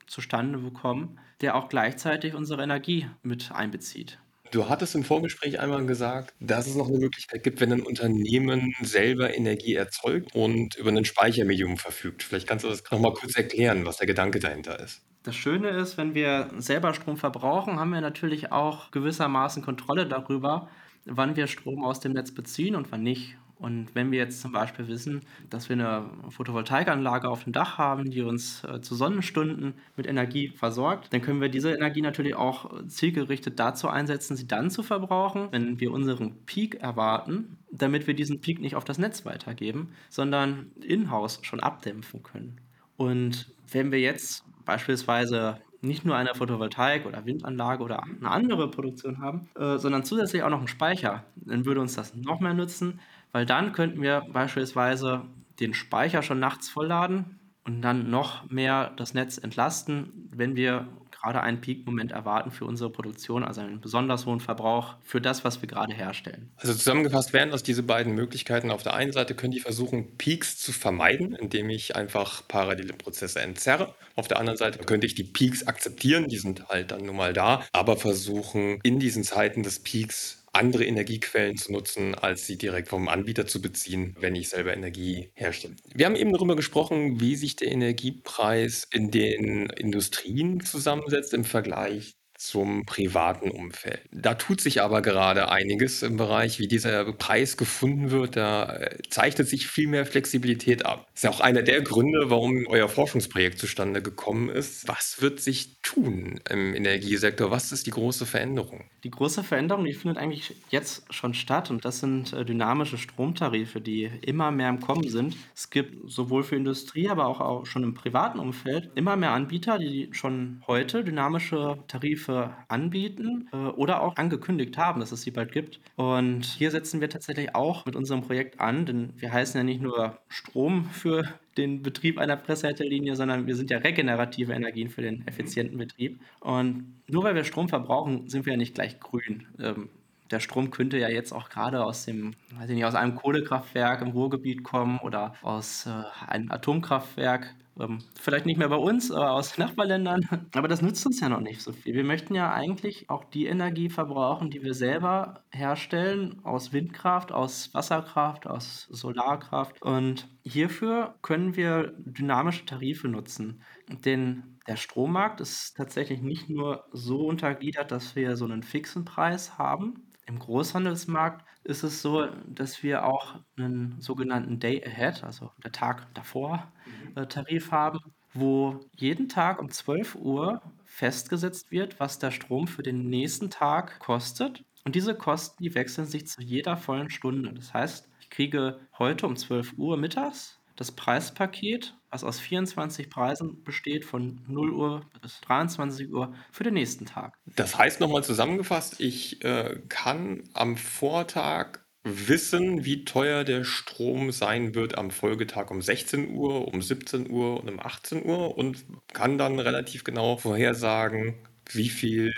zustande 0.07 0.59
bekommen, 0.59 1.19
der 1.41 1.55
auch 1.55 1.69
gleichzeitig 1.69 2.35
unsere 2.35 2.63
Energie 2.63 3.07
mit 3.23 3.53
einbezieht. 3.53 4.19
Du 4.51 4.69
hattest 4.69 4.95
im 4.95 5.05
Vorgespräch 5.05 5.61
einmal 5.61 5.85
gesagt, 5.85 6.33
dass 6.41 6.67
es 6.67 6.75
noch 6.75 6.89
eine 6.89 6.99
Möglichkeit 6.99 7.43
gibt, 7.43 7.61
wenn 7.61 7.73
ein 7.73 7.83
Unternehmen 7.83 8.73
selber 8.81 9.35
Energie 9.35 9.75
erzeugt 9.75 10.35
und 10.35 10.77
über 10.77 10.91
ein 10.91 11.05
Speichermedium 11.05 11.77
verfügt. 11.77 12.23
Vielleicht 12.23 12.47
kannst 12.47 12.65
du 12.65 12.69
das 12.69 12.83
noch 12.91 12.99
mal 12.99 13.13
kurz 13.13 13.37
erklären, 13.37 13.85
was 13.85 13.99
der 13.99 14.07
Gedanke 14.07 14.39
dahinter 14.39 14.81
ist. 14.81 15.03
Das 15.23 15.37
Schöne 15.37 15.69
ist, 15.71 15.99
wenn 15.99 16.15
wir 16.15 16.51
selber 16.57 16.95
Strom 16.95 17.19
verbrauchen, 17.19 17.79
haben 17.79 17.91
wir 17.91 18.01
natürlich 18.01 18.51
auch 18.51 18.91
gewissermaßen 18.91 19.63
Kontrolle 19.63 20.07
darüber, 20.07 20.69
wann 21.05 21.37
wir 21.37 21.47
Strom 21.47 21.85
aus 21.85 22.01
dem 22.01 22.13
Netz 22.13 22.33
beziehen 22.33 22.75
und 22.75 22.91
wann 22.91 23.03
nicht. 23.03 23.37
Und 23.59 23.95
wenn 23.95 24.13
wir 24.13 24.19
jetzt 24.19 24.41
zum 24.41 24.53
Beispiel 24.53 24.87
wissen, 24.87 25.23
dass 25.51 25.69
wir 25.69 25.75
eine 25.75 26.11
Photovoltaikanlage 26.31 27.29
auf 27.29 27.45
dem 27.45 27.53
Dach 27.53 27.77
haben, 27.77 28.11
die 28.11 28.23
uns 28.23 28.63
äh, 28.65 28.81
zu 28.81 28.95
Sonnenstunden 28.95 29.75
mit 29.97 30.07
Energie 30.07 30.51
versorgt, 30.51 31.13
dann 31.13 31.23
können 31.23 31.41
wir 31.41 31.49
diese 31.49 31.73
Energie 31.73 32.01
natürlich 32.01 32.37
auch 32.37 32.71
zielgerichtet 32.87 33.59
dazu 33.59 33.89
einsetzen, 33.89 34.37
sie 34.37 34.47
dann 34.47 34.71
zu 34.71 34.83
verbrauchen, 34.83 35.49
wenn 35.51 35.81
wir 35.81 35.93
unseren 35.93 36.37
Peak 36.47 36.77
erwarten, 36.77 37.59
damit 37.73 38.07
wir 38.07 38.15
diesen 38.15 38.41
Peak 38.41 38.61
nicht 38.61 38.77
auf 38.77 38.85
das 38.85 38.99
Netz 38.99 39.25
weitergeben, 39.25 39.89
sondern 40.09 40.71
in-house 40.81 41.41
schon 41.43 41.61
abdämpfen 41.61 42.23
können. 42.23 42.61
Und 42.97 43.53
wenn 43.71 43.91
wir 43.91 44.01
jetzt 44.01 44.45
beispielsweise 44.65 45.59
nicht 45.81 46.05
nur 46.05 46.17
eine 46.17 46.35
Photovoltaik- 46.35 47.07
oder 47.07 47.25
Windanlage 47.25 47.83
oder 47.83 48.03
eine 48.03 48.31
andere 48.31 48.71
Produktion 48.71 49.21
haben, 49.21 49.49
äh, 49.57 49.79
sondern 49.79 50.05
zusätzlich 50.05 50.43
auch 50.43 50.51
noch 50.51 50.59
einen 50.59 50.69
Speicher, 50.69 51.25
dann 51.37 51.65
würde 51.65 51.81
uns 51.81 51.95
das 51.95 52.15
noch 52.15 52.41
mehr 52.41 52.55
nutzen, 52.55 53.01
weil 53.33 53.47
dann 53.47 53.73
könnten 53.73 54.03
wir 54.03 54.25
beispielsweise 54.33 55.23
den 55.61 55.75
Speicher 55.75 56.23
schon 56.23 56.39
nachts 56.39 56.69
vollladen 56.69 57.39
und 57.65 57.83
dann 57.83 58.11
noch 58.11 58.49
mehr 58.51 58.93
das 58.97 59.15
Netz 59.15 59.39
entlasten, 59.39 60.31
wenn 60.35 60.57
wir 60.57 60.89
gerade 61.21 61.41
einen 61.41 61.61
Peak-Moment 61.61 62.13
erwarten 62.13 62.51
für 62.51 62.65
unsere 62.65 62.91
Produktion, 62.91 63.43
also 63.43 63.61
einen 63.61 63.81
besonders 63.81 64.25
hohen 64.27 64.41
Verbrauch 64.41 64.95
für 65.03 65.21
das, 65.21 65.45
was 65.45 65.61
wir 65.61 65.69
gerade 65.69 65.93
herstellen. 65.93 66.53
Also 66.57 66.75
zusammengefasst 66.75 67.33
wären 67.33 67.51
das 67.51 67.63
diese 67.63 67.83
beiden 67.83 68.15
Möglichkeiten. 68.15 68.71
Auf 68.71 68.83
der 68.83 68.95
einen 68.95 69.13
Seite 69.13 69.35
können 69.35 69.53
die 69.53 69.61
versuchen, 69.61 70.17
Peaks 70.17 70.59
zu 70.59 70.73
vermeiden, 70.73 71.35
indem 71.35 71.71
ich 71.71 71.97
einfach 71.97 72.47
parallele 72.47 72.93
Prozesse 72.93 73.41
entzerre. 73.41 73.95
Auf 74.15 74.29
der 74.29 74.39
anderen 74.39 74.57
Seite 74.57 74.79
könnte 74.79 75.07
ich 75.07 75.15
die 75.15 75.25
Peaks 75.25 75.67
akzeptieren, 75.67 76.29
die 76.29 76.39
sind 76.39 76.69
halt 76.69 76.93
dann 76.93 77.05
nun 77.05 77.17
mal 77.17 77.33
da, 77.33 77.65
aber 77.73 77.97
versuchen, 77.97 78.79
in 78.83 79.01
diesen 79.01 79.25
Zeiten 79.25 79.63
des 79.63 79.83
Peaks 79.83 80.38
andere 80.53 80.85
Energiequellen 80.85 81.57
zu 81.57 81.73
nutzen, 81.73 82.15
als 82.15 82.47
sie 82.47 82.59
direkt 82.59 82.89
vom 82.89 83.09
Anbieter 83.09 83.47
zu 83.47 83.61
beziehen, 83.61 84.17
wenn 84.21 84.35
ich 84.35 84.49
selber 84.49 84.75
Energie 84.75 85.31
herstelle. 85.35 85.77
Wir 85.95 86.07
haben 86.07 86.17
eben 86.17 86.33
darüber 86.33 86.57
gesprochen, 86.57 87.21
wie 87.21 87.37
sich 87.37 87.57
der 87.57 87.71
Energiepreis 87.71 88.87
in 88.93 89.11
den 89.11 89.67
Industrien 89.71 90.61
zusammensetzt 90.61 91.35
im 91.35 91.45
Vergleich 91.45 92.18
zum 92.39 92.87
privaten 92.87 93.51
Umfeld. 93.51 94.01
Da 94.13 94.35
tut 94.35 94.61
sich 94.61 94.81
aber 94.81 95.03
gerade 95.03 95.51
einiges 95.51 96.05
im 96.05 96.17
Bereich, 96.17 96.61
wie 96.61 96.69
dieser 96.69 97.13
Preis 97.13 97.57
gefunden 97.57 98.13
wird. 98.13 98.37
Da 98.37 98.77
äh, 98.77 98.99
zeichnet 99.11 99.49
sich 99.49 99.67
viel 99.67 99.89
mehr 99.89 100.07
Flexibilität 100.07 100.87
ab. 100.87 101.09
Das 101.13 101.17
ist 101.17 101.23
ja 101.25 101.31
auch 101.31 101.41
einer 101.41 101.63
der 101.63 101.83
Gründe, 101.83 102.31
warum 102.31 102.65
euer 102.69 102.89
Forschungsprojekt 102.89 103.59
zustande 103.59 104.03
gekommen 104.03 104.49
ist. 104.49 104.87
Was 104.87 105.21
wird 105.21 105.41
sich 105.41 105.81
tun 105.83 106.41
im 106.49 106.75
Energiesektor? 106.75 107.51
Was 107.51 107.73
ist 107.73 107.87
die 107.87 107.91
große 107.91 108.25
Veränderung? 108.25 108.85
Die 109.03 109.11
große 109.11 109.43
Veränderung, 109.43 109.85
die 109.85 109.93
findet 109.93 110.19
eigentlich 110.19 110.55
jetzt 110.71 111.13
schon 111.13 111.35
statt 111.35 111.71
und 111.71 111.85
das 111.85 111.99
sind 111.99 112.33
äh, 112.33 112.45
dynamische 112.45 112.99
Stromtarife, 112.99 113.81
die 113.81 114.05
immer 114.23 114.53
mehr 114.53 114.69
im 114.69 114.79
Kommen 114.79 115.09
sind. 115.09 115.37
Es 115.57 115.71
gibt 115.71 116.09
sowohl 116.09 116.45
für 116.45 116.55
Industrie, 116.55 117.09
aber 117.09 117.27
auch 117.27 117.67
schon 117.67 117.83
im 117.83 117.95
privaten 117.95 118.39
Umfeld 118.39 118.91
immer 118.95 119.17
mehr 119.17 119.33
Anbieter, 119.33 119.79
die 119.79 120.09
schon 120.13 120.63
heute 120.69 121.03
dynamische 121.03 121.79
Tarife 121.89 122.28
Tarife 122.29 122.55
anbieten 122.69 123.49
äh, 123.53 123.57
oder 123.57 124.03
auch 124.03 124.17
angekündigt 124.17 124.77
haben, 124.77 125.01
dass 125.01 125.13
es 125.13 125.23
sie 125.23 125.31
bald 125.31 125.53
gibt. 125.53 125.81
Und 125.97 126.45
hier 126.45 126.71
setzen 126.71 127.01
wir 127.01 127.09
tatsächlich 127.09 127.55
auch 127.55 127.87
mit 127.87 127.97
unserem 127.97 128.23
Projekt 128.23 128.61
an, 128.61 128.87
denn 128.87 129.13
wir 129.17 129.33
heißen 129.33 129.59
ja 129.59 129.65
nicht 129.65 129.81
nur 129.81 130.19
Strom 130.29 130.85
für 130.85 131.25
den 131.57 131.83
Betrieb 131.83 132.19
einer 132.19 132.37
Presshälterlinie, 132.37 133.17
sondern 133.17 133.47
wir 133.47 133.57
sind 133.57 133.71
ja 133.71 133.79
regenerative 133.79 134.53
Energien 134.53 134.91
für 134.91 135.03
den 135.03 135.27
effizienten 135.27 135.79
Betrieb. 135.79 136.21
Und 136.41 136.95
nur 137.09 137.25
weil 137.25 137.35
wir 137.35 137.45
Strom 137.45 137.69
verbrauchen, 137.69 138.29
sind 138.29 138.47
wir 138.47 138.53
ja 138.53 138.57
nicht 138.57 138.75
gleich 138.75 139.01
grün. 139.01 139.47
Ähm, 139.59 139.89
der 140.31 140.41
Strom 140.41 140.71
könnte 140.71 140.99
ja 140.99 141.09
jetzt 141.09 141.33
auch 141.33 141.49
gerade 141.49 141.83
aus 141.83 142.05
dem, 142.05 142.35
weiß 142.59 142.69
ich 142.69 142.77
nicht, 142.77 142.85
aus 142.85 142.95
einem 142.95 143.15
Kohlekraftwerk 143.15 144.03
im 144.03 144.09
Ruhrgebiet 144.09 144.63
kommen 144.63 144.99
oder 144.99 145.35
aus 145.41 145.87
äh, 145.87 146.31
einem 146.31 146.53
Atomkraftwerk. 146.53 147.55
Ähm, 147.81 147.99
vielleicht 148.19 148.47
nicht 148.47 148.59
mehr 148.59 148.69
bei 148.69 148.77
uns, 148.77 149.11
aber 149.11 149.33
aus 149.33 149.57
Nachbarländern. 149.59 150.21
Aber 150.55 150.69
das 150.69 150.83
nützt 150.83 151.05
uns 151.07 151.21
ja 151.21 151.29
noch 151.29 151.41
nicht 151.41 151.61
so 151.61 151.73
viel. 151.73 151.95
Wir 151.95 152.05
möchten 152.05 152.35
ja 152.35 152.53
eigentlich 152.53 153.09
auch 153.11 153.25
die 153.25 153.47
Energie 153.47 153.89
verbrauchen, 153.89 154.51
die 154.51 154.63
wir 154.63 154.75
selber 154.75 155.45
herstellen, 155.51 156.41
aus 156.45 156.73
Windkraft, 156.73 157.33
aus 157.33 157.73
Wasserkraft, 157.75 158.47
aus 158.47 158.89
Solarkraft. 158.91 159.81
Und 159.83 160.29
hierfür 160.43 161.17
können 161.23 161.57
wir 161.57 161.95
dynamische 161.99 162.67
Tarife 162.67 163.09
nutzen. 163.09 163.63
Denn 164.05 164.59
der 164.67 164.77
Strommarkt 164.77 165.41
ist 165.41 165.77
tatsächlich 165.77 166.21
nicht 166.21 166.51
nur 166.51 166.85
so 166.93 167.27
untergliedert, 167.27 167.91
dass 167.91 168.17
wir 168.17 168.37
so 168.37 168.45
einen 168.45 168.63
fixen 168.63 169.05
Preis 169.05 169.57
haben, 169.57 170.09
im 170.27 170.39
Großhandelsmarkt 170.39 171.48
ist 171.65 171.83
es 171.83 172.03
so, 172.03 172.29
dass 172.47 172.83
wir 172.83 173.05
auch 173.05 173.37
einen 173.57 174.01
sogenannten 174.01 174.59
Day 174.59 174.83
Ahead, 174.85 175.25
also 175.25 175.51
der 175.63 175.73
Tag 175.73 176.13
davor, 176.15 176.73
mhm. 176.87 177.23
äh, 177.23 177.27
Tarif 177.27 177.73
haben, 177.73 177.99
wo 178.35 178.81
jeden 178.95 179.29
Tag 179.29 179.61
um 179.61 179.71
12 179.71 180.17
Uhr 180.17 180.63
festgesetzt 180.85 181.71
wird, 181.71 182.01
was 182.01 182.19
der 182.19 182.31
Strom 182.31 182.67
für 182.69 182.83
den 182.83 183.09
nächsten 183.09 183.51
Tag 183.51 183.99
kostet. 184.01 184.65
Und 184.85 184.95
diese 184.95 185.15
Kosten, 185.15 185.63
die 185.63 185.75
wechseln 185.75 186.07
sich 186.07 186.27
zu 186.27 186.41
jeder 186.41 186.77
vollen 186.77 187.11
Stunde. 187.11 187.53
Das 187.53 187.75
heißt, 187.75 188.09
ich 188.21 188.31
kriege 188.31 188.81
heute 188.99 189.27
um 189.27 189.37
12 189.37 189.75
Uhr 189.77 189.97
mittags 189.97 190.59
das 190.79 190.93
Preispaket, 190.93 191.97
was 192.09 192.23
aus 192.23 192.39
24 192.39 193.11
Preisen 193.11 193.65
besteht, 193.65 194.05
von 194.05 194.41
0 194.47 194.71
Uhr 194.71 195.07
bis 195.21 195.41
23 195.41 196.09
Uhr 196.13 196.33
für 196.53 196.63
den 196.63 196.75
nächsten 196.75 197.05
Tag. 197.05 197.37
Das 197.57 197.77
heißt 197.77 198.01
nochmal 198.01 198.23
zusammengefasst, 198.23 199.01
ich 199.01 199.45
äh, 199.45 199.81
kann 199.89 200.45
am 200.53 200.77
Vortag 200.77 201.81
wissen, 202.05 202.85
wie 202.85 203.05
teuer 203.05 203.43
der 203.43 203.65
Strom 203.65 204.31
sein 204.31 204.77
wird 204.77 204.97
am 204.97 205.11
Folgetag 205.11 205.73
um 205.73 205.83
16 205.83 206.31
Uhr, 206.31 206.69
um 206.69 206.81
17 206.81 207.29
Uhr 207.29 207.61
und 207.61 207.69
um 207.69 207.81
18 207.81 208.25
Uhr 208.25 208.57
und 208.57 208.85
kann 209.13 209.37
dann 209.37 209.59
relativ 209.59 210.05
genau 210.05 210.37
vorhersagen, 210.37 211.35
wie 211.73 211.89
viel 211.89 212.33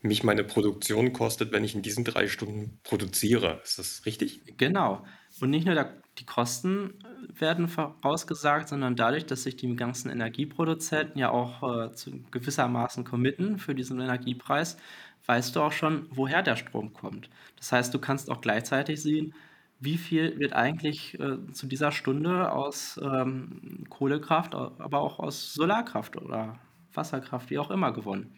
mich 0.00 0.24
meine 0.24 0.42
Produktion 0.42 1.12
kostet, 1.12 1.52
wenn 1.52 1.62
ich 1.62 1.76
in 1.76 1.82
diesen 1.82 2.02
drei 2.02 2.26
Stunden 2.26 2.80
produziere. 2.82 3.60
Ist 3.62 3.78
das 3.78 4.04
richtig? 4.04 4.40
Genau. 4.58 5.04
Und 5.42 5.50
nicht 5.50 5.66
nur 5.66 5.74
der, 5.74 5.92
die 6.18 6.24
Kosten 6.24 6.94
werden 7.28 7.66
vorausgesagt, 7.66 8.68
sondern 8.68 8.94
dadurch, 8.94 9.26
dass 9.26 9.42
sich 9.42 9.56
die 9.56 9.74
ganzen 9.74 10.08
Energieproduzenten 10.08 11.18
ja 11.18 11.30
auch 11.30 11.88
äh, 11.88 11.92
zu 11.92 12.12
gewissermaßen 12.30 13.02
committen 13.02 13.58
für 13.58 13.74
diesen 13.74 14.00
Energiepreis, 14.00 14.76
weißt 15.26 15.56
du 15.56 15.62
auch 15.62 15.72
schon, 15.72 16.06
woher 16.10 16.44
der 16.44 16.54
Strom 16.54 16.92
kommt. 16.92 17.28
Das 17.56 17.72
heißt, 17.72 17.92
du 17.92 17.98
kannst 17.98 18.30
auch 18.30 18.40
gleichzeitig 18.40 19.02
sehen, 19.02 19.34
wie 19.80 19.98
viel 19.98 20.38
wird 20.38 20.52
eigentlich 20.52 21.18
äh, 21.18 21.44
zu 21.50 21.66
dieser 21.66 21.90
Stunde 21.90 22.52
aus 22.52 23.00
ähm, 23.02 23.84
Kohlekraft, 23.90 24.54
aber 24.54 25.00
auch 25.00 25.18
aus 25.18 25.54
Solarkraft 25.54 26.16
oder 26.22 26.60
Wasserkraft, 26.94 27.50
wie 27.50 27.58
auch 27.58 27.72
immer, 27.72 27.90
gewonnen. 27.90 28.32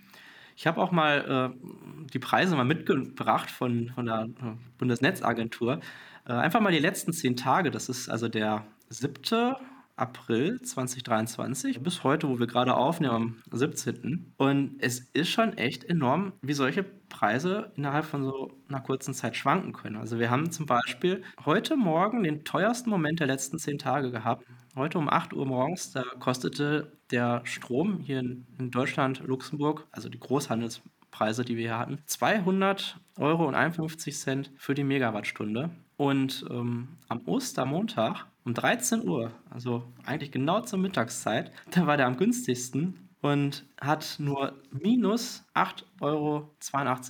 Ich 0.57 0.67
habe 0.67 0.81
auch 0.81 0.93
mal 0.93 1.53
äh, 1.53 2.09
die 2.13 2.19
Preise 2.19 2.57
mal 2.57 2.65
mitgebracht 2.65 3.51
von, 3.51 3.91
von 3.95 4.07
der 4.07 4.23
äh, 4.23 4.57
Bundesnetzagentur. 4.79 5.81
Äh, 6.27 6.33
einfach 6.33 6.61
mal 6.61 6.73
die 6.73 6.79
letzten 6.79 7.13
zehn 7.13 7.37
Tage, 7.37 7.71
das 7.71 7.89
ist 7.89 8.09
also 8.09 8.29
der 8.29 8.65
7. 8.89 9.57
April 9.97 10.61
2023 10.61 11.81
bis 11.81 12.03
heute, 12.03 12.29
wo 12.29 12.41
wir 12.41 12.49
gerade 12.49 12.75
aufnehmen, 12.75 13.15
am 13.15 13.37
17. 13.53 14.33
Und 14.37 14.77
es 14.81 14.99
ist 14.99 15.29
schon 15.29 15.57
echt 15.57 15.85
enorm, 15.85 16.33
wie 16.43 16.53
solche 16.53 16.83
Preise 16.83 17.71
innerhalb 17.77 18.05
von 18.05 18.25
so 18.25 18.51
einer 18.69 18.81
kurzen 18.81 19.15
Zeit 19.15 19.37
schwanken 19.37 19.73
können. 19.73 19.97
Also 19.97 20.19
wir 20.19 20.31
haben 20.31 20.51
zum 20.51 20.67
Beispiel 20.67 21.23
heute 21.45 21.77
Morgen 21.77 22.25
den 22.25 22.45
teuersten 22.45 22.91
Moment 22.91 23.21
der 23.21 23.29
letzten 23.29 23.59
zehn 23.59 23.79
Tage 23.79 24.11
gehabt. 24.11 24.45
Heute 24.75 24.99
um 24.99 25.09
8 25.09 25.33
Uhr 25.33 25.47
morgens, 25.47 25.93
da 25.93 26.03
kostete 26.19 26.99
der 27.13 27.43
Strom 27.45 28.01
hier 28.01 28.19
in, 28.19 28.47
Deutschland, 28.59 29.21
Luxemburg, 29.25 29.87
also 29.93 30.09
die 30.09 30.19
Großhandelspreise, 30.19 31.45
die 31.45 31.57
wir 31.57 31.69
hier 31.69 31.79
hatten, 31.79 32.01
200 32.07 32.99
Euro 33.19 33.47
und 33.47 33.55
51 33.55 34.19
Cent 34.19 34.51
für 34.57 34.75
die 34.75 34.83
Megawattstunde. 34.83 35.71
Und 35.97 36.45
ähm, 36.51 36.89
am 37.09 37.23
Ostermontag 37.27 38.27
um 38.45 38.55
13 38.55 39.09
Uhr, 39.09 39.31
also 39.51 39.85
eigentlich 40.05 40.31
genau 40.31 40.61
zur 40.61 40.79
Mittagszeit, 40.79 41.53
da 41.71 41.87
war 41.87 41.97
der 41.97 42.07
am 42.07 42.17
günstigsten 42.17 43.09
und 43.21 43.65
hat 43.81 44.17
nur 44.19 44.61
minus 44.71 45.45
8,82 45.55 45.83
Euro 46.01 46.51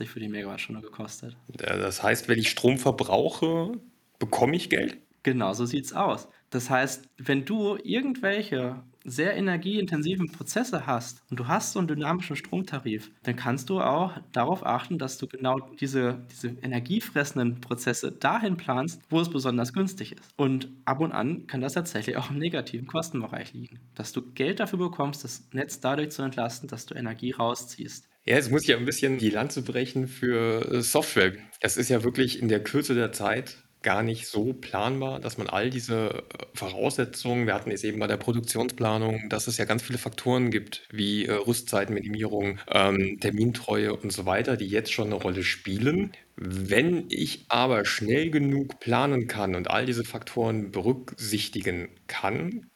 für 0.06 0.20
die 0.20 0.28
Megawattstunde 0.28 0.80
gekostet. 0.80 1.36
Das 1.48 2.02
heißt, 2.02 2.28
wenn 2.28 2.38
ich 2.38 2.50
Strom 2.50 2.78
verbrauche, 2.78 3.72
bekomme 4.18 4.54
ich 4.54 4.70
Geld? 4.70 4.98
Genau, 5.24 5.52
so 5.54 5.66
sieht 5.66 5.86
es 5.86 5.92
aus. 5.92 6.28
Das 6.50 6.70
heißt, 6.70 7.08
wenn 7.18 7.44
du 7.44 7.76
irgendwelche 7.82 8.82
sehr 9.04 9.36
energieintensiven 9.36 10.32
Prozesse 10.32 10.86
hast 10.86 11.22
und 11.30 11.38
du 11.38 11.46
hast 11.46 11.72
so 11.72 11.78
einen 11.78 11.88
dynamischen 11.88 12.36
Stromtarif, 12.36 13.10
dann 13.22 13.36
kannst 13.36 13.70
du 13.70 13.80
auch 13.80 14.12
darauf 14.32 14.64
achten, 14.64 14.98
dass 14.98 15.18
du 15.18 15.26
genau 15.26 15.60
diese, 15.80 16.22
diese 16.30 16.48
energiefressenden 16.62 17.60
Prozesse 17.60 18.12
dahin 18.12 18.56
planst, 18.56 19.02
wo 19.10 19.20
es 19.20 19.28
besonders 19.28 19.72
günstig 19.72 20.12
ist. 20.12 20.30
Und 20.36 20.68
ab 20.84 21.00
und 21.00 21.12
an 21.12 21.46
kann 21.46 21.60
das 21.60 21.74
tatsächlich 21.74 22.16
auch 22.16 22.30
im 22.30 22.38
negativen 22.38 22.86
Kostenbereich 22.86 23.52
liegen, 23.52 23.78
dass 23.94 24.12
du 24.12 24.22
Geld 24.32 24.60
dafür 24.60 24.78
bekommst, 24.78 25.24
das 25.24 25.48
Netz 25.52 25.80
dadurch 25.80 26.10
zu 26.10 26.22
entlasten, 26.22 26.68
dass 26.68 26.86
du 26.86 26.94
Energie 26.94 27.32
rausziehst. 27.32 28.08
Ja, 28.26 28.36
jetzt 28.36 28.50
muss 28.50 28.62
ich 28.62 28.68
ja 28.68 28.78
ein 28.78 28.86
bisschen 28.86 29.18
die 29.18 29.28
Lanze 29.28 29.60
brechen 29.60 30.08
für 30.08 30.72
äh, 30.72 30.80
Software. 30.80 31.34
Das 31.60 31.76
ist 31.76 31.90
ja 31.90 32.04
wirklich 32.04 32.40
in 32.40 32.48
der 32.48 32.62
Kürze 32.62 32.94
der 32.94 33.12
Zeit 33.12 33.63
gar 33.84 34.02
nicht 34.02 34.26
so 34.26 34.52
planbar, 34.52 35.20
dass 35.20 35.38
man 35.38 35.46
all 35.46 35.70
diese 35.70 36.08
äh, 36.08 36.46
Voraussetzungen, 36.54 37.46
wir 37.46 37.54
hatten 37.54 37.70
es 37.70 37.84
eben 37.84 38.00
bei 38.00 38.08
der 38.08 38.16
Produktionsplanung, 38.16 39.28
dass 39.28 39.46
es 39.46 39.58
ja 39.58 39.66
ganz 39.66 39.84
viele 39.84 39.98
Faktoren 39.98 40.50
gibt, 40.50 40.88
wie 40.90 41.26
äh, 41.26 41.32
Rüstzeitminimierung, 41.32 42.58
ähm, 42.68 43.20
Termintreue 43.20 43.94
und 43.94 44.12
so 44.12 44.26
weiter, 44.26 44.56
die 44.56 44.66
jetzt 44.66 44.92
schon 44.92 45.06
eine 45.06 45.16
Rolle 45.16 45.44
spielen. 45.44 46.12
Wenn 46.34 47.04
ich 47.10 47.44
aber 47.48 47.84
schnell 47.84 48.30
genug 48.30 48.80
planen 48.80 49.28
kann 49.28 49.54
und 49.54 49.70
all 49.70 49.86
diese 49.86 50.04
Faktoren 50.04 50.72
berücksichtigen 50.72 51.90
kann, 52.08 52.70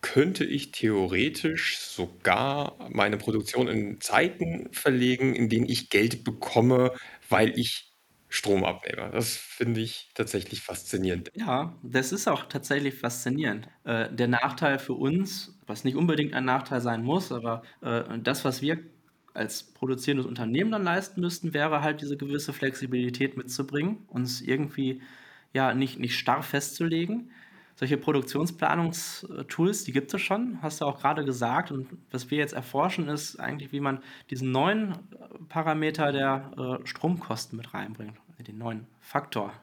könnte 0.00 0.44
ich 0.44 0.72
theoretisch 0.72 1.78
sogar 1.78 2.88
meine 2.90 3.18
Produktion 3.18 3.68
in 3.68 4.00
Zeiten 4.00 4.68
verlegen, 4.72 5.34
in 5.34 5.48
denen 5.48 5.68
ich 5.68 5.90
Geld 5.90 6.24
bekomme, 6.24 6.92
weil 7.28 7.58
ich 7.58 7.89
Stromabnehmer. 8.30 9.10
Das 9.10 9.36
finde 9.36 9.80
ich 9.80 10.08
tatsächlich 10.14 10.62
faszinierend. 10.62 11.30
Ja, 11.34 11.74
das 11.82 12.12
ist 12.12 12.28
auch 12.28 12.44
tatsächlich 12.44 12.94
faszinierend. 12.94 13.68
Äh, 13.84 14.10
der 14.10 14.28
Nachteil 14.28 14.78
für 14.78 14.94
uns, 14.94 15.58
was 15.66 15.84
nicht 15.84 15.96
unbedingt 15.96 16.32
ein 16.32 16.44
Nachteil 16.44 16.80
sein 16.80 17.02
muss, 17.02 17.32
aber 17.32 17.62
äh, 17.82 18.02
das, 18.22 18.44
was 18.44 18.62
wir 18.62 18.78
als 19.34 19.62
produzierendes 19.62 20.26
Unternehmen 20.26 20.70
dann 20.70 20.84
leisten 20.84 21.20
müssten, 21.20 21.54
wäre 21.54 21.82
halt 21.82 22.00
diese 22.00 22.16
gewisse 22.16 22.52
Flexibilität 22.52 23.36
mitzubringen, 23.36 23.98
uns 24.06 24.40
irgendwie 24.40 25.02
ja 25.52 25.74
nicht, 25.74 25.98
nicht 25.98 26.16
starr 26.16 26.42
festzulegen 26.42 27.32
solche 27.80 27.96
Produktionsplanungstools, 27.96 29.84
die 29.84 29.92
gibt 29.92 30.12
es 30.12 30.20
schon, 30.20 30.58
hast 30.60 30.82
du 30.82 30.84
auch 30.84 31.00
gerade 31.00 31.24
gesagt. 31.24 31.72
Und 31.72 31.88
was 32.10 32.30
wir 32.30 32.36
jetzt 32.36 32.52
erforschen, 32.52 33.08
ist 33.08 33.40
eigentlich, 33.40 33.72
wie 33.72 33.80
man 33.80 34.02
diesen 34.28 34.52
neuen 34.52 34.98
Parameter 35.48 36.12
der 36.12 36.50
äh, 36.58 36.86
Stromkosten 36.86 37.56
mit 37.56 37.72
reinbringt, 37.72 38.18
den 38.46 38.58
neuen 38.58 38.86
Faktor 39.00 39.54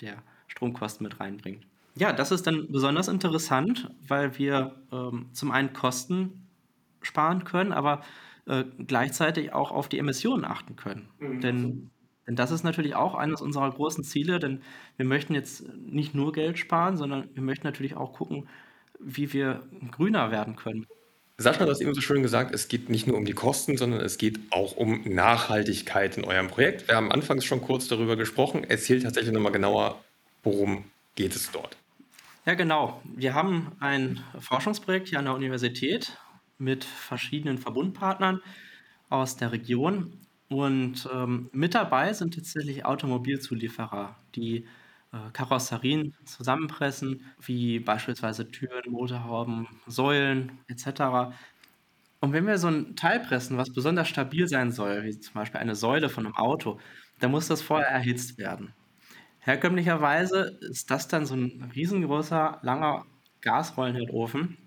der 0.00 0.14
Stromkosten 0.48 1.04
mit 1.04 1.20
reinbringt. 1.20 1.64
Ja, 1.94 2.12
das 2.12 2.32
ist 2.32 2.44
dann 2.48 2.66
besonders 2.72 3.06
interessant, 3.06 3.88
weil 4.08 4.36
wir 4.36 4.74
ähm, 4.90 5.26
zum 5.30 5.52
einen 5.52 5.72
Kosten 5.72 6.48
sparen 7.02 7.44
können, 7.44 7.72
aber 7.72 8.02
äh, 8.46 8.64
gleichzeitig 8.84 9.52
auch 9.52 9.70
auf 9.70 9.88
die 9.88 10.00
Emissionen 10.00 10.44
achten 10.44 10.74
können. 10.74 11.08
Mhm. 11.20 11.40
Denn 11.40 11.90
denn 12.30 12.36
das 12.36 12.52
ist 12.52 12.62
natürlich 12.62 12.94
auch 12.94 13.16
eines 13.16 13.40
unserer 13.40 13.68
großen 13.68 14.04
Ziele, 14.04 14.38
denn 14.38 14.62
wir 14.96 15.04
möchten 15.04 15.34
jetzt 15.34 15.64
nicht 15.74 16.14
nur 16.14 16.32
Geld 16.32 16.60
sparen, 16.60 16.96
sondern 16.96 17.28
wir 17.34 17.42
möchten 17.42 17.66
natürlich 17.66 17.96
auch 17.96 18.12
gucken, 18.12 18.48
wie 19.00 19.32
wir 19.32 19.64
grüner 19.90 20.30
werden 20.30 20.54
können. 20.54 20.86
Sascha, 21.38 21.64
du 21.64 21.72
hast 21.72 21.80
eben 21.80 21.92
so 21.92 22.00
schön 22.00 22.22
gesagt, 22.22 22.54
es 22.54 22.68
geht 22.68 22.88
nicht 22.88 23.08
nur 23.08 23.16
um 23.16 23.24
die 23.24 23.32
Kosten, 23.32 23.76
sondern 23.76 24.00
es 24.00 24.16
geht 24.16 24.38
auch 24.50 24.76
um 24.76 25.02
Nachhaltigkeit 25.12 26.18
in 26.18 26.24
eurem 26.24 26.46
Projekt. 26.46 26.86
Wir 26.86 26.94
haben 26.94 27.10
anfangs 27.10 27.44
schon 27.44 27.62
kurz 27.62 27.88
darüber 27.88 28.14
gesprochen. 28.14 28.62
Erzähl 28.62 29.02
tatsächlich 29.02 29.34
nochmal 29.34 29.50
genauer, 29.50 30.00
worum 30.44 30.84
geht 31.16 31.34
es 31.34 31.50
dort? 31.50 31.76
Ja, 32.46 32.54
genau. 32.54 33.02
Wir 33.12 33.34
haben 33.34 33.72
ein 33.80 34.20
Forschungsprojekt 34.38 35.08
hier 35.08 35.18
an 35.18 35.24
der 35.24 35.34
Universität 35.34 36.16
mit 36.58 36.84
verschiedenen 36.84 37.58
Verbundpartnern 37.58 38.40
aus 39.08 39.36
der 39.36 39.50
Region 39.50 40.12
und 40.50 41.08
ähm, 41.14 41.48
mit 41.52 41.76
dabei 41.76 42.12
sind 42.12 42.34
tatsächlich 42.34 42.84
Automobilzulieferer, 42.84 44.16
die 44.34 44.66
äh, 45.12 45.30
Karosserien 45.32 46.16
zusammenpressen, 46.24 47.24
wie 47.40 47.78
beispielsweise 47.78 48.50
Türen, 48.50 48.90
Motorhauben, 48.90 49.68
Säulen 49.86 50.58
etc. 50.66 51.32
Und 52.20 52.32
wenn 52.32 52.48
wir 52.48 52.58
so 52.58 52.66
ein 52.66 52.96
Teil 52.96 53.20
pressen, 53.20 53.58
was 53.58 53.72
besonders 53.72 54.08
stabil 54.08 54.48
sein 54.48 54.72
soll, 54.72 55.04
wie 55.04 55.20
zum 55.20 55.34
Beispiel 55.34 55.60
eine 55.60 55.76
Säule 55.76 56.08
von 56.08 56.26
einem 56.26 56.36
Auto, 56.36 56.80
dann 57.20 57.30
muss 57.30 57.46
das 57.46 57.62
vorher 57.62 57.88
erhitzt 57.88 58.36
werden. 58.36 58.74
Herkömmlicherweise 59.38 60.58
ist 60.68 60.90
das 60.90 61.06
dann 61.06 61.26
so 61.26 61.34
ein 61.36 61.70
riesengroßer, 61.76 62.58
langer 62.62 63.06
Gasrollenherdofen, 63.40 64.58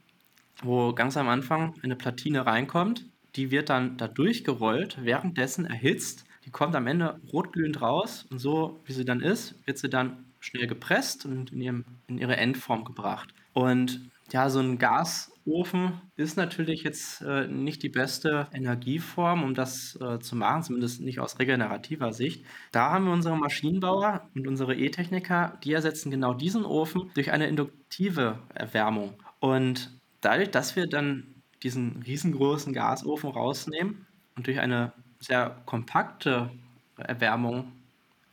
wo 0.61 0.93
ganz 0.93 1.17
am 1.17 1.27
Anfang 1.27 1.75
eine 1.83 1.97
Platine 1.97 2.45
reinkommt 2.45 3.05
die 3.35 3.51
wird 3.51 3.69
dann 3.69 3.97
da 3.97 4.07
durchgerollt, 4.07 5.03
währenddessen 5.03 5.65
erhitzt. 5.65 6.25
Die 6.45 6.51
kommt 6.51 6.75
am 6.75 6.87
Ende 6.87 7.19
rotglühend 7.31 7.81
raus 7.81 8.25
und 8.29 8.39
so, 8.39 8.81
wie 8.85 8.93
sie 8.93 9.05
dann 9.05 9.21
ist, 9.21 9.55
wird 9.65 9.77
sie 9.77 9.89
dann 9.89 10.25
schnell 10.39 10.67
gepresst 10.67 11.25
und 11.25 11.53
in, 11.53 11.61
ihrem, 11.61 11.85
in 12.07 12.17
ihre 12.17 12.35
Endform 12.35 12.83
gebracht. 12.83 13.33
Und 13.53 14.11
ja, 14.31 14.49
so 14.49 14.59
ein 14.59 14.77
Gasofen 14.77 16.01
ist 16.15 16.37
natürlich 16.37 16.83
jetzt 16.83 17.21
äh, 17.21 17.47
nicht 17.47 17.83
die 17.83 17.89
beste 17.89 18.47
Energieform, 18.51 19.43
um 19.43 19.53
das 19.53 19.97
äh, 20.01 20.19
zu 20.19 20.35
machen, 20.35 20.63
zumindest 20.63 21.01
nicht 21.01 21.19
aus 21.19 21.39
regenerativer 21.39 22.13
Sicht. 22.13 22.43
Da 22.71 22.91
haben 22.91 23.05
wir 23.05 23.13
unsere 23.13 23.37
Maschinenbauer 23.37 24.27
und 24.33 24.47
unsere 24.47 24.75
E-Techniker, 24.75 25.57
die 25.63 25.73
ersetzen 25.73 26.09
genau 26.09 26.33
diesen 26.33 26.65
Ofen 26.65 27.11
durch 27.13 27.31
eine 27.31 27.47
induktive 27.47 28.39
Erwärmung. 28.53 29.13
Und 29.39 29.91
dadurch, 30.21 30.49
dass 30.49 30.75
wir 30.75 30.87
dann 30.87 31.32
diesen 31.63 32.03
riesengroßen 32.03 32.73
Gasofen 32.73 33.29
rausnehmen 33.29 34.05
und 34.35 34.47
durch 34.47 34.59
eine 34.59 34.91
sehr 35.19 35.61
kompakte 35.65 36.51
Erwärmung 36.97 37.71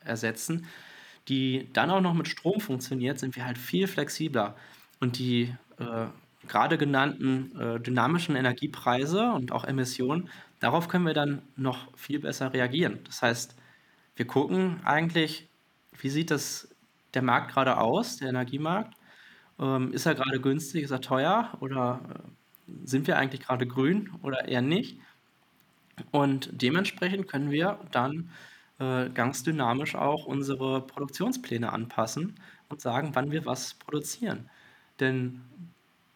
ersetzen, 0.05 0.67
die 1.29 1.69
dann 1.73 1.91
auch 1.91 2.01
noch 2.01 2.15
mit 2.15 2.29
Strom 2.29 2.61
funktioniert, 2.61 3.19
sind 3.19 3.37
wir 3.37 3.47
halt 3.47 3.59
viel 3.59 3.87
flexibler. 3.87 4.57
Und 4.99 5.19
die 5.19 5.55
äh, 5.79 6.07
gerade 6.47 6.79
genannten 6.79 7.59
äh, 7.59 7.81
dynamischen 7.81 8.37
Energiepreise 8.37 9.31
und 9.33 9.53
auch 9.53 9.65
Emissionen, 9.65 10.29
darauf 10.59 10.89
können 10.89 11.07
wir 11.07 11.15
dann 11.15 11.43
noch 11.57 11.97
viel 11.97 12.19
besser 12.19 12.53
reagieren. 12.53 13.01
Das 13.05 13.23
heißt, 13.23 13.57
wir 14.17 14.27
gucken 14.27 14.81
eigentlich, 14.85 15.49
wie 15.99 16.11
sieht 16.11 16.31
das 16.31 16.69
der 17.15 17.23
Markt 17.23 17.53
gerade 17.53 17.79
aus, 17.79 18.17
der 18.17 18.29
Energiemarkt? 18.29 18.95
Ähm, 19.59 19.93
ist 19.93 20.07
er 20.07 20.15
gerade 20.15 20.41
günstig, 20.41 20.85
ist 20.85 20.91
er 20.91 21.01
teuer 21.01 21.57
oder 21.61 22.01
äh, 22.09 22.31
sind 22.85 23.07
wir 23.07 23.19
eigentlich 23.19 23.43
gerade 23.43 23.67
grün 23.67 24.11
oder 24.23 24.49
eher 24.49 24.63
nicht? 24.63 24.99
Und 26.11 26.51
dementsprechend 26.53 27.29
können 27.29 27.51
wir 27.51 27.79
dann 27.93 28.31
äh, 28.79 29.11
ganz 29.11 29.43
dynamisch 29.43 29.95
auch 29.95 30.25
unsere 30.27 30.87
Produktionspläne 30.87 31.73
anpassen 31.73 32.37
und 32.69 32.81
sagen, 32.81 33.11
wann 33.15 33.31
wir 33.31 33.45
was 33.47 33.75
produzieren. 33.75 34.49
Denn 34.99 35.43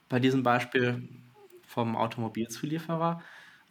bei 0.08 0.20
diesem 0.20 0.42
Beispiel 0.42 1.08
vom 1.66 1.96
Automobilzulieferer, 1.96 3.23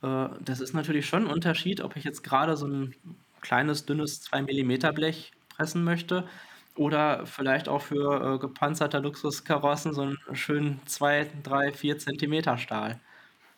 äh, 0.04 0.28
das 0.42 0.60
ist 0.60 0.74
natürlich 0.74 1.06
schon 1.08 1.24
'n 1.26 1.32
Unterschied, 1.32 1.82
ob 1.82 1.96
ich 1.96 2.04
jetzt 2.04 2.24
gerade 2.24 2.58
so 2.58 2.68
ein 2.68 2.96
kleines, 3.42 3.86
dünnes 3.86 4.22
2 4.22 4.42
Millimeter 4.44 4.94
Blech 4.94 5.32
pressen 5.50 5.84
möchte 5.84 6.28
oder 6.76 7.26
vielleicht 7.26 7.68
auch 7.70 7.82
für, 7.82 8.36
äh, 8.36 8.40
gepanzerte 8.40 9.00
Luxuskarossen 9.00 9.94
so 9.94 10.02
einen 10.04 10.18
schönen 10.34 10.82
2, 10.86 11.30
3, 11.44 11.72
4 11.74 11.98
Zentimeter 12.00 12.58
Stahl. 12.58 13.02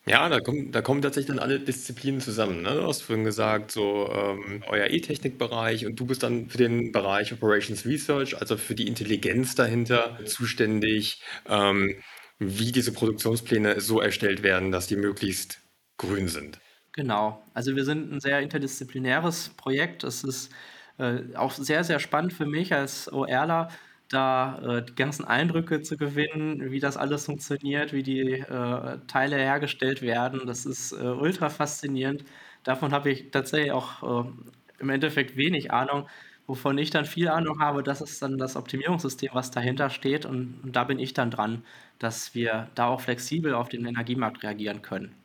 Ja, 0.08 0.30
da 0.30 0.40
kommen 0.40 0.72
da 0.72 0.82
kommen 0.82 1.02
tatsächlich 1.02 1.36
dann 1.36 1.40
alle 1.40 1.60
Disziplinen 1.60 2.22
zusammen, 2.22 2.62
ne? 2.62 2.76
Du 2.76 2.84
hast 2.88 3.02
vorhin 3.02 3.26
gesagt, 3.26 3.72
so, 3.72 4.08
ähm, 4.14 4.64
euer 4.68 4.88
E-Technik-Bereich 4.88 5.88
und 5.88 6.00
du 6.00 6.06
bist 6.06 6.22
dann 6.22 6.48
für 6.48 6.60
den 6.60 6.92
Bereich 6.92 7.34
Operations 7.34 7.86
Research, 7.86 8.40
also 8.40 8.56
für 8.58 8.76
die 8.76 8.88
Intelligenz 8.88 9.56
dahinter 9.56 10.20
zuständig, 10.26 11.24
ähm, 11.48 11.96
wie 12.38 12.72
diese 12.72 12.94
Produktionspläne 12.94 13.82
so 13.82 14.00
erstellt 14.00 14.44
werden, 14.44 14.72
dass 14.72 14.86
die 14.88 14.96
möglichst 14.96 15.62
grün 15.98 16.28
sind. 16.28 16.60
Genau. 16.94 17.44
Also, 17.54 17.76
wir 17.76 17.84
sind 17.84 18.12
ein 18.12 18.20
sehr 18.22 18.40
interdisziplinäres 18.42 19.50
Projekt. 19.58 20.04
Es 20.04 20.24
ist, 20.24 20.52
äh, 20.98 21.36
auch 21.36 21.52
sehr, 21.52 21.84
sehr 21.84 22.00
spannend 22.00 22.34
für 22.34 22.46
mich 22.46 22.74
als 22.74 23.12
ORler, 23.12 23.70
da, 24.10 24.60
äh, 24.80 24.86
die 24.86 24.96
ganzen 24.96 25.26
Eindrücke 25.26 25.82
zu 25.82 25.98
gewinnen, 25.98 26.72
wie 26.72 26.80
das 26.80 26.98
alles 26.98 27.26
funktioniert, 27.26 27.94
wie 27.94 28.04
die, 28.04 28.32
äh, 28.34 29.00
Teile 29.08 29.38
hergestellt 29.38 30.02
werden. 30.02 30.46
Das 30.46 30.66
ist, 30.66 30.92
äh, 30.94 30.96
ultra 30.98 31.50
faszinierend. 31.50 32.24
Davon 32.64 32.92
habe 32.94 33.12
ich 33.12 33.32
tatsächlich 33.32 33.72
auch, 33.72 34.26
äh, 34.26 34.32
im 34.80 34.90
Endeffekt 34.90 35.36
wenig 35.38 35.72
Ahnung. 35.72 36.08
Wovon 36.48 36.78
ich 36.78 36.92
dann 36.92 37.06
viel 37.06 37.28
Ahnung 37.30 37.60
habe, 37.60 37.82
das 37.82 38.02
ist 38.02 38.22
dann 38.22 38.38
das 38.38 38.56
Optimierungssystem, 38.56 39.32
was 39.34 39.50
dahinter 39.52 39.90
steht 39.90 40.26
und 40.28 40.60
und 40.64 40.76
da 40.76 40.84
bin 40.84 41.00
ich 41.00 41.14
dann 41.14 41.32
dran, 41.32 41.66
dass 41.98 42.36
wir 42.36 42.70
da 42.76 42.88
auch 42.88 43.02
flexibel 43.02 43.54
auf 43.56 43.68
den 43.70 43.84
Energiemarkt 43.86 44.44
reagieren 44.44 44.82
können. 44.84 45.25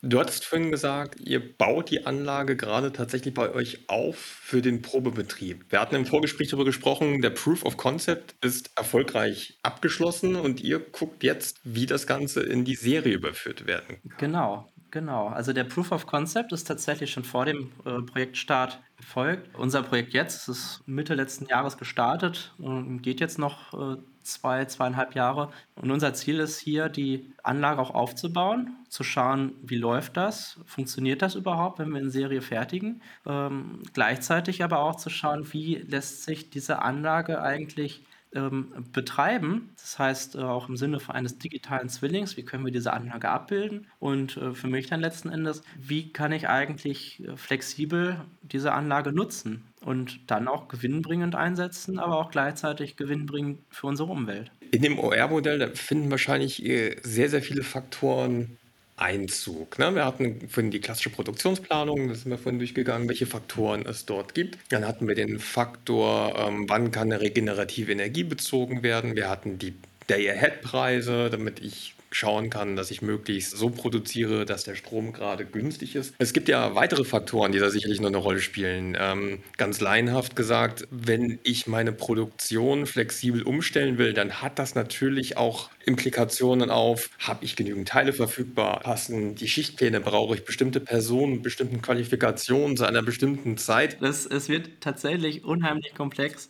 Du 0.00 0.20
hattest 0.20 0.44
vorhin 0.44 0.70
gesagt, 0.70 1.18
ihr 1.18 1.56
baut 1.56 1.90
die 1.90 2.06
Anlage 2.06 2.54
gerade 2.54 2.92
tatsächlich 2.92 3.34
bei 3.34 3.50
euch 3.52 3.88
auf 3.88 4.16
für 4.16 4.62
den 4.62 4.80
Probebetrieb. 4.80 5.64
Wir 5.70 5.80
hatten 5.80 5.96
im 5.96 6.06
Vorgespräch 6.06 6.50
darüber 6.50 6.66
gesprochen, 6.66 7.20
der 7.20 7.30
Proof 7.30 7.64
of 7.64 7.76
Concept 7.76 8.36
ist 8.44 8.70
erfolgreich 8.76 9.58
abgeschlossen 9.64 10.36
und 10.36 10.60
ihr 10.60 10.78
guckt 10.78 11.24
jetzt, 11.24 11.60
wie 11.64 11.86
das 11.86 12.06
Ganze 12.06 12.44
in 12.44 12.64
die 12.64 12.76
Serie 12.76 13.14
überführt 13.14 13.66
werden 13.66 13.98
kann. 14.02 14.18
Genau, 14.18 14.68
genau. 14.92 15.28
Also 15.28 15.52
der 15.52 15.64
Proof 15.64 15.90
of 15.90 16.06
Concept 16.06 16.52
ist 16.52 16.68
tatsächlich 16.68 17.10
schon 17.10 17.24
vor 17.24 17.44
dem 17.44 17.72
äh, 17.84 18.00
Projektstart 18.02 18.80
erfolgt. 18.98 19.56
Unser 19.56 19.82
Projekt 19.82 20.12
jetzt 20.12 20.48
ist 20.48 20.82
Mitte 20.86 21.14
letzten 21.14 21.46
Jahres 21.46 21.78
gestartet 21.78 22.52
und 22.58 23.02
geht 23.02 23.20
jetzt 23.20 23.38
noch 23.38 23.72
äh, 23.72 23.96
zwei, 24.22 24.64
zweieinhalb 24.66 25.14
Jahre. 25.14 25.50
Und 25.76 25.90
unser 25.90 26.14
Ziel 26.14 26.40
ist 26.40 26.58
hier, 26.58 26.88
die 26.88 27.32
Anlage 27.42 27.80
auch 27.80 27.94
aufzubauen, 27.94 28.76
zu 28.88 29.04
schauen, 29.04 29.52
wie 29.62 29.76
läuft 29.76 30.16
das, 30.16 30.58
funktioniert 30.66 31.22
das 31.22 31.34
überhaupt, 31.34 31.78
wenn 31.78 31.90
wir 31.90 32.00
in 32.00 32.10
Serie 32.10 32.42
fertigen. 32.42 33.02
Ähm, 33.26 33.82
gleichzeitig 33.94 34.62
aber 34.62 34.80
auch 34.80 34.96
zu 34.96 35.10
schauen, 35.10 35.52
wie 35.52 35.76
lässt 35.76 36.24
sich 36.24 36.50
diese 36.50 36.82
Anlage 36.82 37.40
eigentlich 37.40 38.02
ähm, 38.34 38.72
betreiben. 38.92 39.70
Das 39.80 39.98
heißt, 39.98 40.34
äh, 40.36 40.38
auch 40.38 40.68
im 40.68 40.76
Sinne 40.76 40.98
eines 41.08 41.38
digitalen 41.38 41.88
Zwillings, 41.88 42.36
wie 42.36 42.44
können 42.44 42.64
wir 42.64 42.72
diese 42.72 42.92
Anlage 42.92 43.28
abbilden? 43.28 43.86
Und 43.98 44.36
äh, 44.36 44.54
für 44.54 44.66
mich 44.66 44.86
dann 44.86 45.00
letzten 45.00 45.30
Endes, 45.30 45.62
wie 45.78 46.12
kann 46.12 46.32
ich 46.32 46.48
eigentlich 46.48 47.22
äh, 47.24 47.36
flexibel 47.36 48.20
diese 48.42 48.72
Anlage 48.72 49.12
nutzen 49.12 49.64
und 49.80 50.30
dann 50.30 50.48
auch 50.48 50.68
gewinnbringend 50.68 51.34
einsetzen, 51.34 51.98
aber 51.98 52.18
auch 52.18 52.30
gleichzeitig 52.30 52.96
gewinnbringend 52.96 53.60
für 53.70 53.86
unsere 53.86 54.10
Umwelt. 54.10 54.50
In 54.70 54.82
dem 54.82 54.98
OR-Modell, 54.98 55.74
finden 55.74 56.10
wahrscheinlich 56.10 56.64
äh, 56.64 56.96
sehr, 57.02 57.30
sehr 57.30 57.42
viele 57.42 57.62
Faktoren 57.62 58.58
Einzug. 59.00 59.78
Ne? 59.78 59.94
Wir 59.94 60.04
hatten 60.04 60.48
vorhin 60.48 60.70
die 60.70 60.80
klassische 60.80 61.10
Produktionsplanung, 61.10 62.08
das 62.08 62.22
sind 62.22 62.30
wir 62.30 62.38
vorhin 62.38 62.58
durchgegangen, 62.58 63.08
welche 63.08 63.26
Faktoren 63.26 63.86
es 63.86 64.06
dort 64.06 64.34
gibt. 64.34 64.58
Dann 64.70 64.86
hatten 64.86 65.08
wir 65.08 65.14
den 65.14 65.38
Faktor, 65.38 66.34
ähm, 66.36 66.68
wann 66.68 66.90
kann 66.90 67.12
eine 67.12 67.20
regenerative 67.20 67.92
Energie 67.92 68.24
bezogen 68.24 68.82
werden. 68.82 69.16
Wir 69.16 69.28
hatten 69.28 69.58
die 69.58 69.74
Day-Ahead-Preise, 70.08 71.30
damit 71.30 71.60
ich 71.60 71.94
schauen 72.10 72.50
kann, 72.50 72.76
dass 72.76 72.90
ich 72.90 73.02
möglichst 73.02 73.56
so 73.56 73.70
produziere, 73.70 74.44
dass 74.44 74.64
der 74.64 74.74
Strom 74.74 75.12
gerade 75.12 75.44
günstig 75.44 75.94
ist. 75.94 76.14
Es 76.18 76.32
gibt 76.32 76.48
ja 76.48 76.74
weitere 76.74 77.04
Faktoren, 77.04 77.52
die 77.52 77.58
da 77.58 77.70
sicherlich 77.70 78.00
noch 78.00 78.08
eine 78.08 78.16
Rolle 78.16 78.40
spielen. 78.40 78.96
Ähm, 78.98 79.42
ganz 79.56 79.80
laienhaft 79.80 80.36
gesagt, 80.36 80.86
wenn 80.90 81.38
ich 81.42 81.66
meine 81.66 81.92
Produktion 81.92 82.86
flexibel 82.86 83.42
umstellen 83.42 83.98
will, 83.98 84.12
dann 84.12 84.40
hat 84.42 84.58
das 84.58 84.74
natürlich 84.74 85.36
auch 85.36 85.70
Implikationen 85.84 86.70
auf, 86.70 87.10
habe 87.18 87.44
ich 87.44 87.56
genügend 87.56 87.88
Teile 87.88 88.12
verfügbar, 88.12 88.80
passen 88.80 89.34
die 89.34 89.48
Schichtpläne, 89.48 90.00
brauche 90.00 90.34
ich 90.34 90.44
bestimmte 90.44 90.80
Personen, 90.80 91.42
bestimmten 91.42 91.82
Qualifikationen 91.82 92.76
zu 92.76 92.84
einer 92.84 93.02
bestimmten 93.02 93.56
Zeit. 93.58 94.02
Das, 94.02 94.26
es 94.26 94.48
wird 94.48 94.80
tatsächlich 94.80 95.44
unheimlich 95.44 95.94
komplex. 95.94 96.48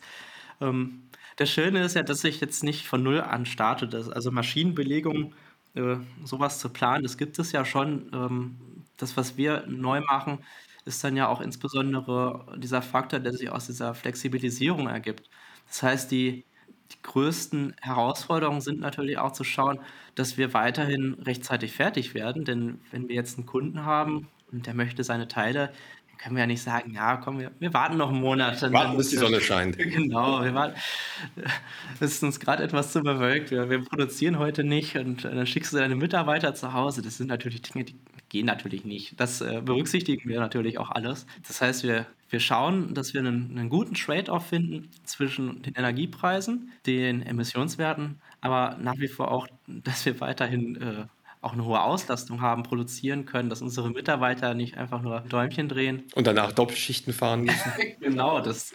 Ähm, 0.61 1.03
das 1.39 1.49
Schöne 1.49 1.85
ist 1.85 1.95
ja, 1.95 2.03
dass 2.03 2.23
ich 2.25 2.41
jetzt 2.41 2.65
nicht 2.65 2.85
von 2.85 3.01
Null 3.01 3.21
an 3.21 3.45
starte. 3.45 3.89
Also 4.13 4.29
Maschinenbelegung 4.29 5.33
äh, 5.75 5.97
so 6.23 6.37
zu 6.47 6.69
planen. 6.69 7.03
Das 7.03 7.17
gibt 7.17 7.39
es 7.39 7.51
ja 7.51 7.65
schon. 7.65 8.09
Ähm, 8.13 8.85
das, 8.97 9.15
was 9.17 9.37
wir 9.37 9.65
neu 9.67 10.01
machen, 10.01 10.39
ist 10.85 11.03
dann 11.03 11.15
ja 11.15 11.27
auch 11.27 11.41
insbesondere 11.41 12.57
dieser 12.57 12.81
Faktor, 12.81 13.19
der 13.19 13.33
sich 13.33 13.49
aus 13.49 13.67
dieser 13.67 13.93
Flexibilisierung 13.95 14.87
ergibt. 14.87 15.29
Das 15.67 15.83
heißt, 15.83 16.11
die 16.11 16.45
die 16.91 17.01
größten 17.03 17.75
Herausforderungen 17.81 18.61
sind 18.61 18.79
natürlich 18.79 19.17
auch 19.19 19.31
zu 19.31 19.43
schauen, 19.43 19.79
dass 20.15 20.37
wir 20.37 20.53
weiterhin 20.53 21.13
rechtzeitig 21.21 21.73
fertig 21.73 22.13
werden, 22.15 22.45
denn 22.45 22.81
wenn 22.91 23.07
wir 23.07 23.15
jetzt 23.15 23.37
einen 23.37 23.45
Kunden 23.45 23.85
haben 23.85 24.27
und 24.51 24.65
der 24.65 24.73
möchte 24.73 25.03
seine 25.03 25.27
Teile 25.27 25.71
können 26.21 26.35
wir 26.35 26.41
ja 26.41 26.47
nicht 26.47 26.61
sagen, 26.61 26.93
ja, 26.93 27.17
komm, 27.17 27.39
wir, 27.39 27.51
wir 27.59 27.73
warten 27.73 27.97
noch 27.97 28.09
einen 28.09 28.19
Monat. 28.19 28.61
Dann, 28.61 28.73
warten, 28.73 28.97
bis 28.97 29.09
die 29.09 29.17
Sonne 29.17 29.39
scheint. 29.39 29.77
Genau, 29.99 30.43
wir 30.43 30.53
warten. 30.53 30.75
Es 31.99 32.13
ist 32.13 32.23
uns 32.23 32.39
gerade 32.39 32.63
etwas 32.63 32.91
zu 32.91 33.01
bewölkt. 33.01 33.51
Wir, 33.51 33.69
wir, 33.69 33.83
produzieren 33.83 34.37
heute 34.37 34.63
nicht 34.63 34.97
und 34.97 35.23
dann 35.23 35.47
schickst 35.47 35.73
du 35.73 35.77
deine 35.77 35.95
Mitarbeiter 35.95 36.53
zu 36.53 36.73
Hause. 36.73 37.01
Das 37.01 37.17
sind 37.17 37.27
natürlich 37.27 37.61
Dinge, 37.61 37.85
die 37.85 37.95
gehen 38.27 38.45
natürlich 38.45 38.85
nicht. 38.85 39.19
Das 39.19 39.41
äh, 39.41 39.61
berücksichtigen 39.63 40.29
wir 40.29 40.39
natürlich 40.39 40.77
auch 40.77 40.91
alles. 40.91 41.25
Das 41.47 41.61
heißt, 41.61 41.83
wir, 41.83 42.05
wir 42.29 42.39
schauen, 42.39 42.93
dass 42.93 43.13
wir 43.13 43.21
einen, 43.21 43.57
einen 43.57 43.69
guten 43.69 43.95
Trade-off 43.95 44.47
finden 44.47 44.89
zwischen 45.05 45.61
den 45.63 45.73
Energiepreisen, 45.75 46.71
den 46.85 47.23
Emissionswerten, 47.23 48.21
aber 48.41 48.77
nach 48.79 48.97
wie 48.97 49.07
vor 49.07 49.31
auch, 49.31 49.47
dass 49.67 50.05
wir 50.05 50.19
weiterhin 50.19 50.75
äh, 50.81 51.05
auch 51.41 51.53
eine 51.53 51.63
hohe 51.63 51.81
Auslastung 51.81 52.41
haben, 52.41 52.63
produzieren 52.63 53.25
können, 53.25 53.49
dass 53.49 53.61
unsere 53.61 53.89
Mitarbeiter 53.89 54.53
nicht 54.53 54.77
einfach 54.77 55.01
nur 55.01 55.21
Däumchen 55.21 55.69
drehen. 55.69 56.03
Und 56.15 56.27
danach 56.27 56.51
Doppelschichten 56.51 57.13
fahren 57.13 57.43
müssen. 57.43 57.71
genau, 58.01 58.41
das, 58.41 58.73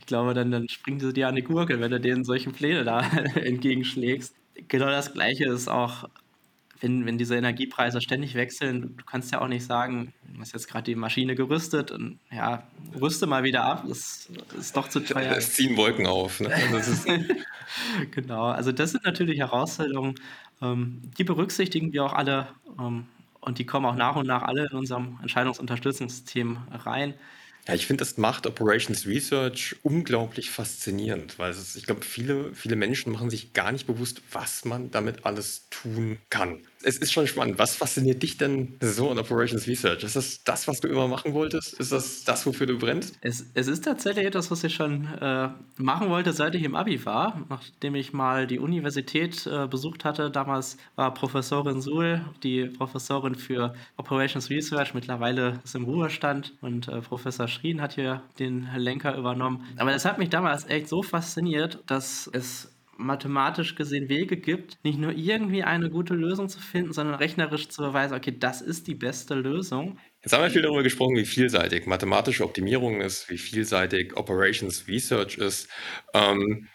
ich 0.00 0.06
glaube, 0.06 0.32
dann, 0.32 0.50
dann 0.50 0.68
springen 0.68 1.00
sie 1.00 1.12
dir 1.12 1.28
an 1.28 1.34
die 1.34 1.42
Gurke, 1.42 1.80
wenn 1.80 1.90
du 1.90 2.00
denen 2.00 2.24
solche 2.24 2.50
Pläne 2.50 2.84
da 2.84 3.00
entgegenschlägst. 3.34 4.34
Genau 4.68 4.86
das 4.86 5.12
Gleiche 5.12 5.46
ist 5.46 5.68
auch 5.68 6.08
wenn, 6.80 7.06
wenn 7.06 7.18
diese 7.18 7.36
Energiepreise 7.36 8.00
ständig 8.00 8.34
wechseln, 8.34 8.96
du 8.96 9.04
kannst 9.04 9.32
ja 9.32 9.40
auch 9.40 9.48
nicht 9.48 9.64
sagen, 9.64 10.12
du 10.32 10.40
hast 10.40 10.52
jetzt 10.52 10.68
gerade 10.68 10.84
die 10.84 10.94
Maschine 10.94 11.34
gerüstet 11.34 11.90
und 11.90 12.18
ja, 12.30 12.66
rüste 13.00 13.26
mal 13.26 13.42
wieder 13.42 13.64
ab, 13.64 13.84
das 13.88 14.28
ist 14.58 14.76
doch 14.76 14.88
zu 14.88 15.00
teuer. 15.00 15.36
Es 15.36 15.54
ziehen 15.54 15.76
Wolken 15.76 16.06
auf. 16.06 16.40
Ne? 16.40 16.50
Also 16.72 17.12
genau, 18.10 18.44
also 18.44 18.72
das 18.72 18.92
sind 18.92 19.04
natürlich 19.04 19.38
Herausforderungen, 19.38 20.14
die 20.60 21.24
berücksichtigen 21.24 21.92
wir 21.92 22.04
auch 22.04 22.12
alle 22.12 22.48
ähm, 22.78 23.06
und 23.40 23.58
die 23.58 23.66
kommen 23.66 23.86
auch 23.86 23.94
nach 23.94 24.16
und 24.16 24.26
nach 24.26 24.42
alle 24.42 24.66
in 24.70 24.76
unserem 24.76 25.18
Entscheidungsunterstützungssystem 25.22 26.58
rein. 26.70 27.14
Ja, 27.66 27.74
ich 27.74 27.86
finde, 27.86 28.02
das 28.02 28.16
macht 28.16 28.46
Operations 28.46 29.06
Research 29.06 29.76
unglaublich 29.82 30.50
faszinierend, 30.50 31.38
weil 31.38 31.50
es, 31.50 31.76
ich 31.76 31.84
glaube, 31.84 32.02
viele, 32.02 32.54
viele 32.54 32.76
Menschen 32.76 33.12
machen 33.12 33.30
sich 33.30 33.52
gar 33.52 33.72
nicht 33.72 33.86
bewusst, 33.86 34.22
was 34.32 34.64
man 34.64 34.90
damit 34.90 35.26
alles 35.26 35.68
tun 35.70 36.18
kann 36.30 36.60
es 36.82 36.98
ist 36.98 37.12
schon 37.12 37.26
spannend. 37.26 37.58
Was 37.58 37.76
fasziniert 37.76 38.22
dich 38.22 38.36
denn 38.36 38.76
so 38.80 39.10
an 39.10 39.18
Operations 39.18 39.66
Research? 39.66 40.04
Ist 40.04 40.16
das 40.16 40.42
das, 40.44 40.68
was 40.68 40.80
du 40.80 40.88
immer 40.88 41.08
machen 41.08 41.34
wolltest? 41.34 41.74
Ist 41.74 41.92
das 41.92 42.24
das, 42.24 42.46
wofür 42.46 42.66
du 42.66 42.78
brennst? 42.78 43.18
Es, 43.20 43.46
es 43.54 43.66
ist 43.68 43.84
tatsächlich 43.84 44.26
etwas, 44.26 44.50
was 44.50 44.64
ich 44.64 44.74
schon 44.74 45.06
äh, 45.20 45.48
machen 45.76 46.08
wollte, 46.08 46.32
seit 46.32 46.54
ich 46.54 46.62
im 46.62 46.74
Abi 46.74 47.04
war. 47.04 47.44
Nachdem 47.48 47.94
ich 47.94 48.12
mal 48.12 48.46
die 48.46 48.58
Universität 48.58 49.46
äh, 49.46 49.66
besucht 49.66 50.04
hatte. 50.04 50.30
Damals 50.30 50.76
war 50.96 51.12
Professorin 51.14 51.80
Suhl 51.80 52.24
die 52.42 52.66
Professorin 52.66 53.34
für 53.34 53.74
Operations 53.96 54.50
Research. 54.50 54.94
Mittlerweile 54.94 55.60
ist 55.64 55.74
im 55.74 55.84
Ruhestand 55.84 56.54
und 56.60 56.88
äh, 56.88 57.00
Professor 57.00 57.48
Schrien 57.48 57.80
hat 57.80 57.94
hier 57.94 58.22
den 58.38 58.68
Lenker 58.76 59.16
übernommen. 59.16 59.64
Aber 59.76 59.94
es 59.94 60.04
hat 60.04 60.18
mich 60.18 60.30
damals 60.30 60.66
echt 60.68 60.88
so 60.88 61.02
fasziniert, 61.02 61.82
dass 61.86 62.28
es 62.32 62.72
mathematisch 62.98 63.76
gesehen 63.76 64.08
Wege 64.08 64.36
gibt, 64.36 64.78
nicht 64.84 64.98
nur 64.98 65.12
irgendwie 65.12 65.62
eine 65.62 65.88
gute 65.88 66.14
Lösung 66.14 66.48
zu 66.48 66.60
finden, 66.60 66.92
sondern 66.92 67.14
rechnerisch 67.14 67.68
zu 67.68 67.80
beweisen, 67.82 68.14
okay, 68.14 68.36
das 68.38 68.60
ist 68.60 68.86
die 68.88 68.94
beste 68.96 69.34
Lösung. 69.34 69.98
Jetzt 70.22 70.32
haben 70.32 70.42
wir 70.42 70.50
viel 70.50 70.62
darüber 70.62 70.82
gesprochen, 70.82 71.16
wie 71.16 71.24
vielseitig 71.24 71.86
mathematische 71.86 72.44
Optimierung 72.44 73.00
ist, 73.00 73.30
wie 73.30 73.38
vielseitig 73.38 74.16
Operations 74.16 74.88
Research 74.88 75.38
ist. 75.38 75.68
Ähm, 76.12 76.68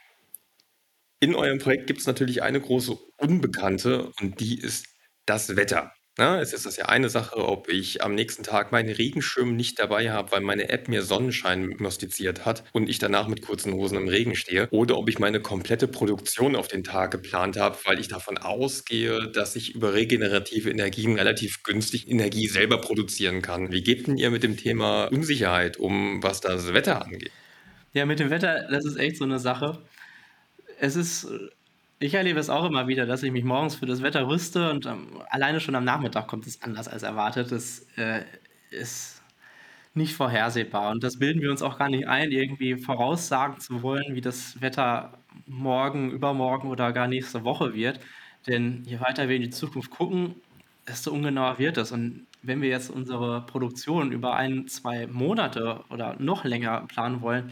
In 1.19 1.36
eurem 1.36 1.57
Projekt 1.59 1.88
gibt 1.88 1.99
es 2.01 2.07
natürlich 2.07 2.43
eine 2.43 2.59
große 2.59 2.97
Unbekannte 3.17 4.12
und 4.19 4.39
die 4.39 4.59
ist 4.59 4.88
das 5.25 5.55
Wetter. 5.55 5.93
Ne, 6.19 6.39
es 6.39 6.54
ist 6.54 6.67
das 6.67 6.78
ja 6.78 6.86
eine 6.86 7.10
Sache, 7.10 7.38
ob 7.38 7.69
ich 7.69 8.04
am 8.04 8.13
nächsten 8.13 8.43
Tag 8.43 8.71
meinen 8.71 8.93
Regenschirm 8.93 9.56
nicht 9.56 9.80
dabei 9.80 10.12
habe, 10.12 10.32
weil 10.32 10.41
meine 10.41 10.69
App 10.69 10.88
mir 10.88 11.02
Sonnenschein 11.02 11.71
prognostiziert 11.71 12.45
hat 12.45 12.63
und 12.71 12.88
ich 12.88 12.99
danach 12.99 13.28
mit 13.28 13.41
kurzen 13.41 13.73
Hosen 13.73 13.97
im 13.97 14.08
Regen 14.08 14.36
stehe, 14.36 14.67
oder 14.69 14.95
ob 14.99 15.10
ich 15.10 15.17
meine 15.17 15.39
komplette 15.41 15.88
Produktion 15.88 16.56
auf 16.56 16.67
den 16.67 16.84
Tag 16.84 17.10
geplant 17.10 17.58
habe, 17.58 17.80
weil 17.86 17.99
ich 17.99 18.10
davon 18.10 18.38
ausgehe, 18.38 19.32
dass 19.32 19.56
ich 19.56 19.73
über 19.73 19.95
regenerative 19.95 20.69
Energien 20.69 21.15
relativ 21.15 21.63
günstig 21.63 22.08
Energie 22.08 22.45
selber 22.45 22.80
produzieren 22.80 23.41
kann. 23.41 23.71
Wie 23.71 23.82
geht 23.82 24.06
denn 24.06 24.15
ihr 24.15 24.30
mit 24.30 24.43
dem 24.43 24.56
Thema 24.56 25.06
Unsicherheit 25.06 25.78
um, 25.78 26.21
was 26.21 26.41
das 26.41 26.76
Wetter 26.76 27.04
angeht? 27.04 27.32
Ja, 27.93 28.06
mit 28.06 28.19
dem 28.19 28.30
Wetter, 28.30 28.67
das 28.69 28.86
ist 28.86 28.97
echt 28.97 29.17
so 29.17 29.23
eine 29.23 29.39
Sache. 29.39 29.84
Es 30.78 30.95
ist 30.95 31.28
ich 31.99 32.13
erlebe 32.13 32.39
es 32.39 32.49
auch 32.49 32.65
immer 32.65 32.88
wieder, 32.88 33.06
dass 33.06 33.23
ich 33.23 33.32
mich 33.32 33.43
morgens 33.43 33.75
für 33.75 33.86
das 33.86 34.01
Wetter 34.01 34.27
rüste 34.27 34.71
und 34.71 34.86
ähm, 34.86 35.21
alleine 35.29 35.60
schon 35.60 35.75
am 35.75 35.86
Nachmittag 35.86 36.27
kommt 36.27 36.47
es 36.47 36.62
anders 36.62 36.88
als 36.88 37.03
erwartet. 37.03 37.51
Das 37.51 37.86
äh, 37.97 38.21
ist 38.71 39.21
nicht 39.93 40.15
vorhersehbar 40.15 40.91
und 40.91 41.03
das 41.03 41.19
bilden 41.19 41.41
wir 41.41 41.51
uns 41.51 41.62
auch 41.62 41.77
gar 41.77 41.89
nicht 41.89 42.08
ein, 42.08 42.32
irgendwie 42.32 42.77
voraussagen 42.77 43.60
zu 43.60 43.84
wollen, 43.84 44.15
wie 44.15 44.21
das 44.21 44.60
Wetter 44.62 45.13
morgen, 45.45 46.12
übermorgen 46.12 46.69
oder 46.69 46.91
gar 46.91 47.08
nächste 47.08 47.43
Woche 47.43 47.73
wird. 47.73 47.99
Denn 48.47 48.84
je 48.86 48.99
weiter 48.99 49.29
wir 49.29 49.36
in 49.36 49.43
die 49.43 49.49
Zukunft 49.49 49.91
gucken, 49.91 50.36
desto 50.88 51.12
ungenauer 51.12 51.60
wird 51.60 51.77
es. 51.77 51.91
Und 51.91 52.25
wenn 52.41 52.62
wir 52.62 52.69
jetzt 52.69 52.89
unsere 52.89 53.45
Produktion 53.45 54.12
über 54.12 54.36
ein, 54.36 54.67
zwei 54.67 55.08
Monate 55.08 55.84
oder 55.89 56.15
noch 56.19 56.43
länger 56.43 56.82
planen 56.88 57.21
wollen, 57.21 57.51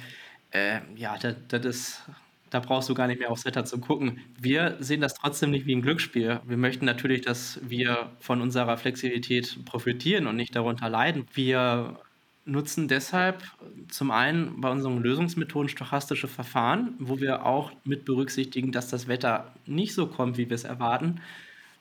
äh, 0.51 0.80
ja, 0.95 1.17
das, 1.17 1.36
das 1.47 1.65
ist 1.65 2.04
da 2.52 2.60
brauchst 2.60 2.90
du 2.90 2.94
gar 2.94 3.08
nicht 3.08 3.20
mehr 3.20 3.32
aufs 3.32 3.46
Wetter 3.46 3.66
zu 3.66 3.80
gucken. 3.80 4.20
Wir 4.40 4.78
sehen 4.80 5.02
das 5.02 5.16
trotzdem 5.16 5.50
nicht 5.50 5.66
wie 5.66 5.76
ein 5.76 5.82
Glücksspiel. 5.82 6.42
Wir 6.46 6.58
möchten 6.58 6.86
natürlich, 6.86 7.22
dass 7.22 7.60
wir 7.64 8.12
von 8.20 8.42
unserer 8.42 8.78
Flexibilität 8.78 9.66
profitieren 9.66 10.28
und 10.28 10.36
nicht 10.36 10.56
darunter 10.56 10.90
leiden. 10.90 11.26
Wir 11.34 11.98
nutzen 12.44 12.90
deshalb 12.90 13.42
zum 13.90 14.12
einen 14.12 14.60
bei 14.60 14.70
unseren 14.70 15.02
Lösungsmethoden 15.02 15.70
stochastische 15.70 16.28
Verfahren, 16.28 16.94
wo 17.00 17.20
wir 17.22 17.46
auch 17.46 17.72
mit 17.86 18.04
berücksichtigen, 18.04 18.72
dass 18.72 18.90
das 18.90 19.08
Wetter 19.08 19.54
nicht 19.66 19.94
so 19.94 20.08
kommt, 20.08 20.38
wie 20.38 20.50
wir 20.50 20.56
es 20.56 20.66
erwarten 20.66 21.22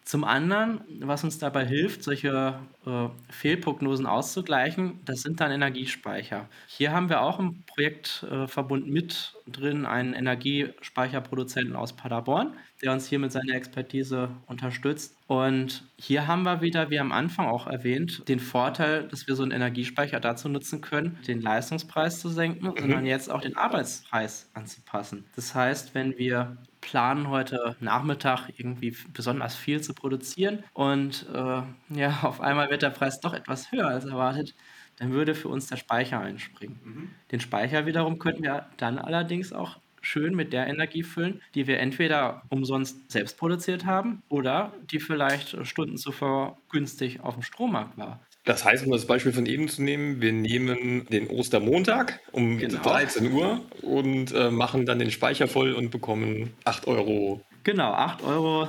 zum 0.05 0.25
anderen, 0.25 0.81
was 1.01 1.23
uns 1.23 1.39
dabei 1.39 1.65
hilft, 1.65 2.03
solche 2.03 2.59
äh, 2.85 3.09
Fehlprognosen 3.29 4.07
auszugleichen, 4.07 4.99
das 5.05 5.21
sind 5.23 5.41
dann 5.41 5.53
Energiespeicher. 5.53 6.49
Hier 6.67 6.93
haben 6.93 7.09
wir 7.09 7.21
auch 7.21 7.39
im 7.39 7.63
Projektverbund 7.67 8.87
äh, 8.87 8.91
mit 8.91 9.35
drin 9.47 9.87
einen 9.87 10.15
Energiespeicherproduzenten 10.15 11.77
aus 11.77 11.93
Paderborn, 11.93 12.55
der 12.83 12.93
uns 12.93 13.07
hier 13.07 13.19
mit 13.19 13.31
seiner 13.31 13.55
Expertise 13.55 14.31
unterstützt. 14.47 15.17
Und 15.27 15.85
hier 15.97 16.27
haben 16.27 16.43
wir 16.43 16.61
wieder, 16.61 16.91
wie 16.91 16.99
am 16.99 17.13
Anfang 17.13 17.47
auch 17.47 17.67
erwähnt, 17.67 18.29
den 18.29 18.41
Vorteil, 18.41 19.07
dass 19.07 19.29
wir 19.29 19.37
so 19.37 19.43
einen 19.43 19.53
Energiespeicher 19.53 20.19
dazu 20.19 20.49
nutzen 20.49 20.81
können, 20.81 21.19
den 21.29 21.41
Leistungspreis 21.41 22.21
zu 22.21 22.31
senken, 22.31 22.69
mhm. 22.69 22.75
sondern 22.79 23.07
jetzt 23.07 23.31
auch 23.31 23.43
den 23.43 23.57
Arbeitspreis 23.57 24.51
anzupassen. 24.55 25.25
Das 25.37 25.55
heißt, 25.55 25.95
wenn 25.95 26.19
wir 26.19 26.57
planen 26.81 27.29
heute 27.29 27.77
Nachmittag 27.81 28.49
irgendwie 28.57 28.97
besonders 29.13 29.57
viel 29.57 29.81
zu 29.81 29.95
produzieren 29.95 30.65
und 30.73 31.27
äh, 31.33 31.63
ja, 31.95 32.19
auf 32.23 32.41
einmal 32.41 32.71
wird 32.71 32.83
der 32.83 32.91
Preis 32.91 33.21
doch 33.21 33.35
etwas 33.35 33.73
höher 33.73 33.89
als 33.89 34.05
erwartet, 34.05 34.55
dann 34.97 35.13
würde 35.13 35.35
für 35.35 35.49
uns 35.49 35.67
der 35.67 35.77
Speicher 35.77 36.21
einspringen. 36.21 36.81
Mhm. 36.85 37.11
Den 37.33 37.41
Speicher 37.41 37.87
wiederum 37.87 38.19
könnten 38.19 38.43
wir 38.43 38.67
dann 38.77 38.99
allerdings 38.99 39.53
auch 39.53 39.79
schön 40.03 40.35
mit 40.35 40.53
der 40.53 40.67
Energie 40.67 41.03
füllen, 41.03 41.43
die 41.55 41.67
wir 41.67 41.79
entweder 41.79 42.43
umsonst 42.49 43.11
selbst 43.11 43.39
produziert 43.39 43.85
haben 43.85 44.23
oder 44.29 44.73
die 44.91 45.01
vielleicht 45.01 45.67
Stunden 45.67 45.97
zuvor 45.97 46.59
günstig 46.71 47.21
auf 47.21 47.35
dem 47.35 47.43
Strommarkt 47.43 47.99
war. 47.99 48.21
Das 48.51 48.65
heißt, 48.65 48.85
um 48.85 48.91
das 48.91 49.07
Beispiel 49.07 49.33
von 49.33 49.47
eben 49.47 49.69
zu 49.69 49.81
nehmen, 49.81 50.21
wir 50.21 50.33
nehmen 50.33 51.07
den 51.07 51.29
Ostermontag 51.29 52.19
um 52.33 52.59
genau. 52.59 52.83
13 52.83 53.33
Uhr 53.33 53.61
und 53.81 54.35
äh, 54.35 54.51
machen 54.51 54.87
dann 54.87 54.99
den 54.99 55.13
Speicher 55.13 55.47
voll 55.47 55.73
und 55.73 55.93
bekommen 55.93 56.53
8 56.65 56.89
Euro 56.89 57.43
Genau, 57.65 57.93
8,82 57.93 58.25
Euro 58.27 58.69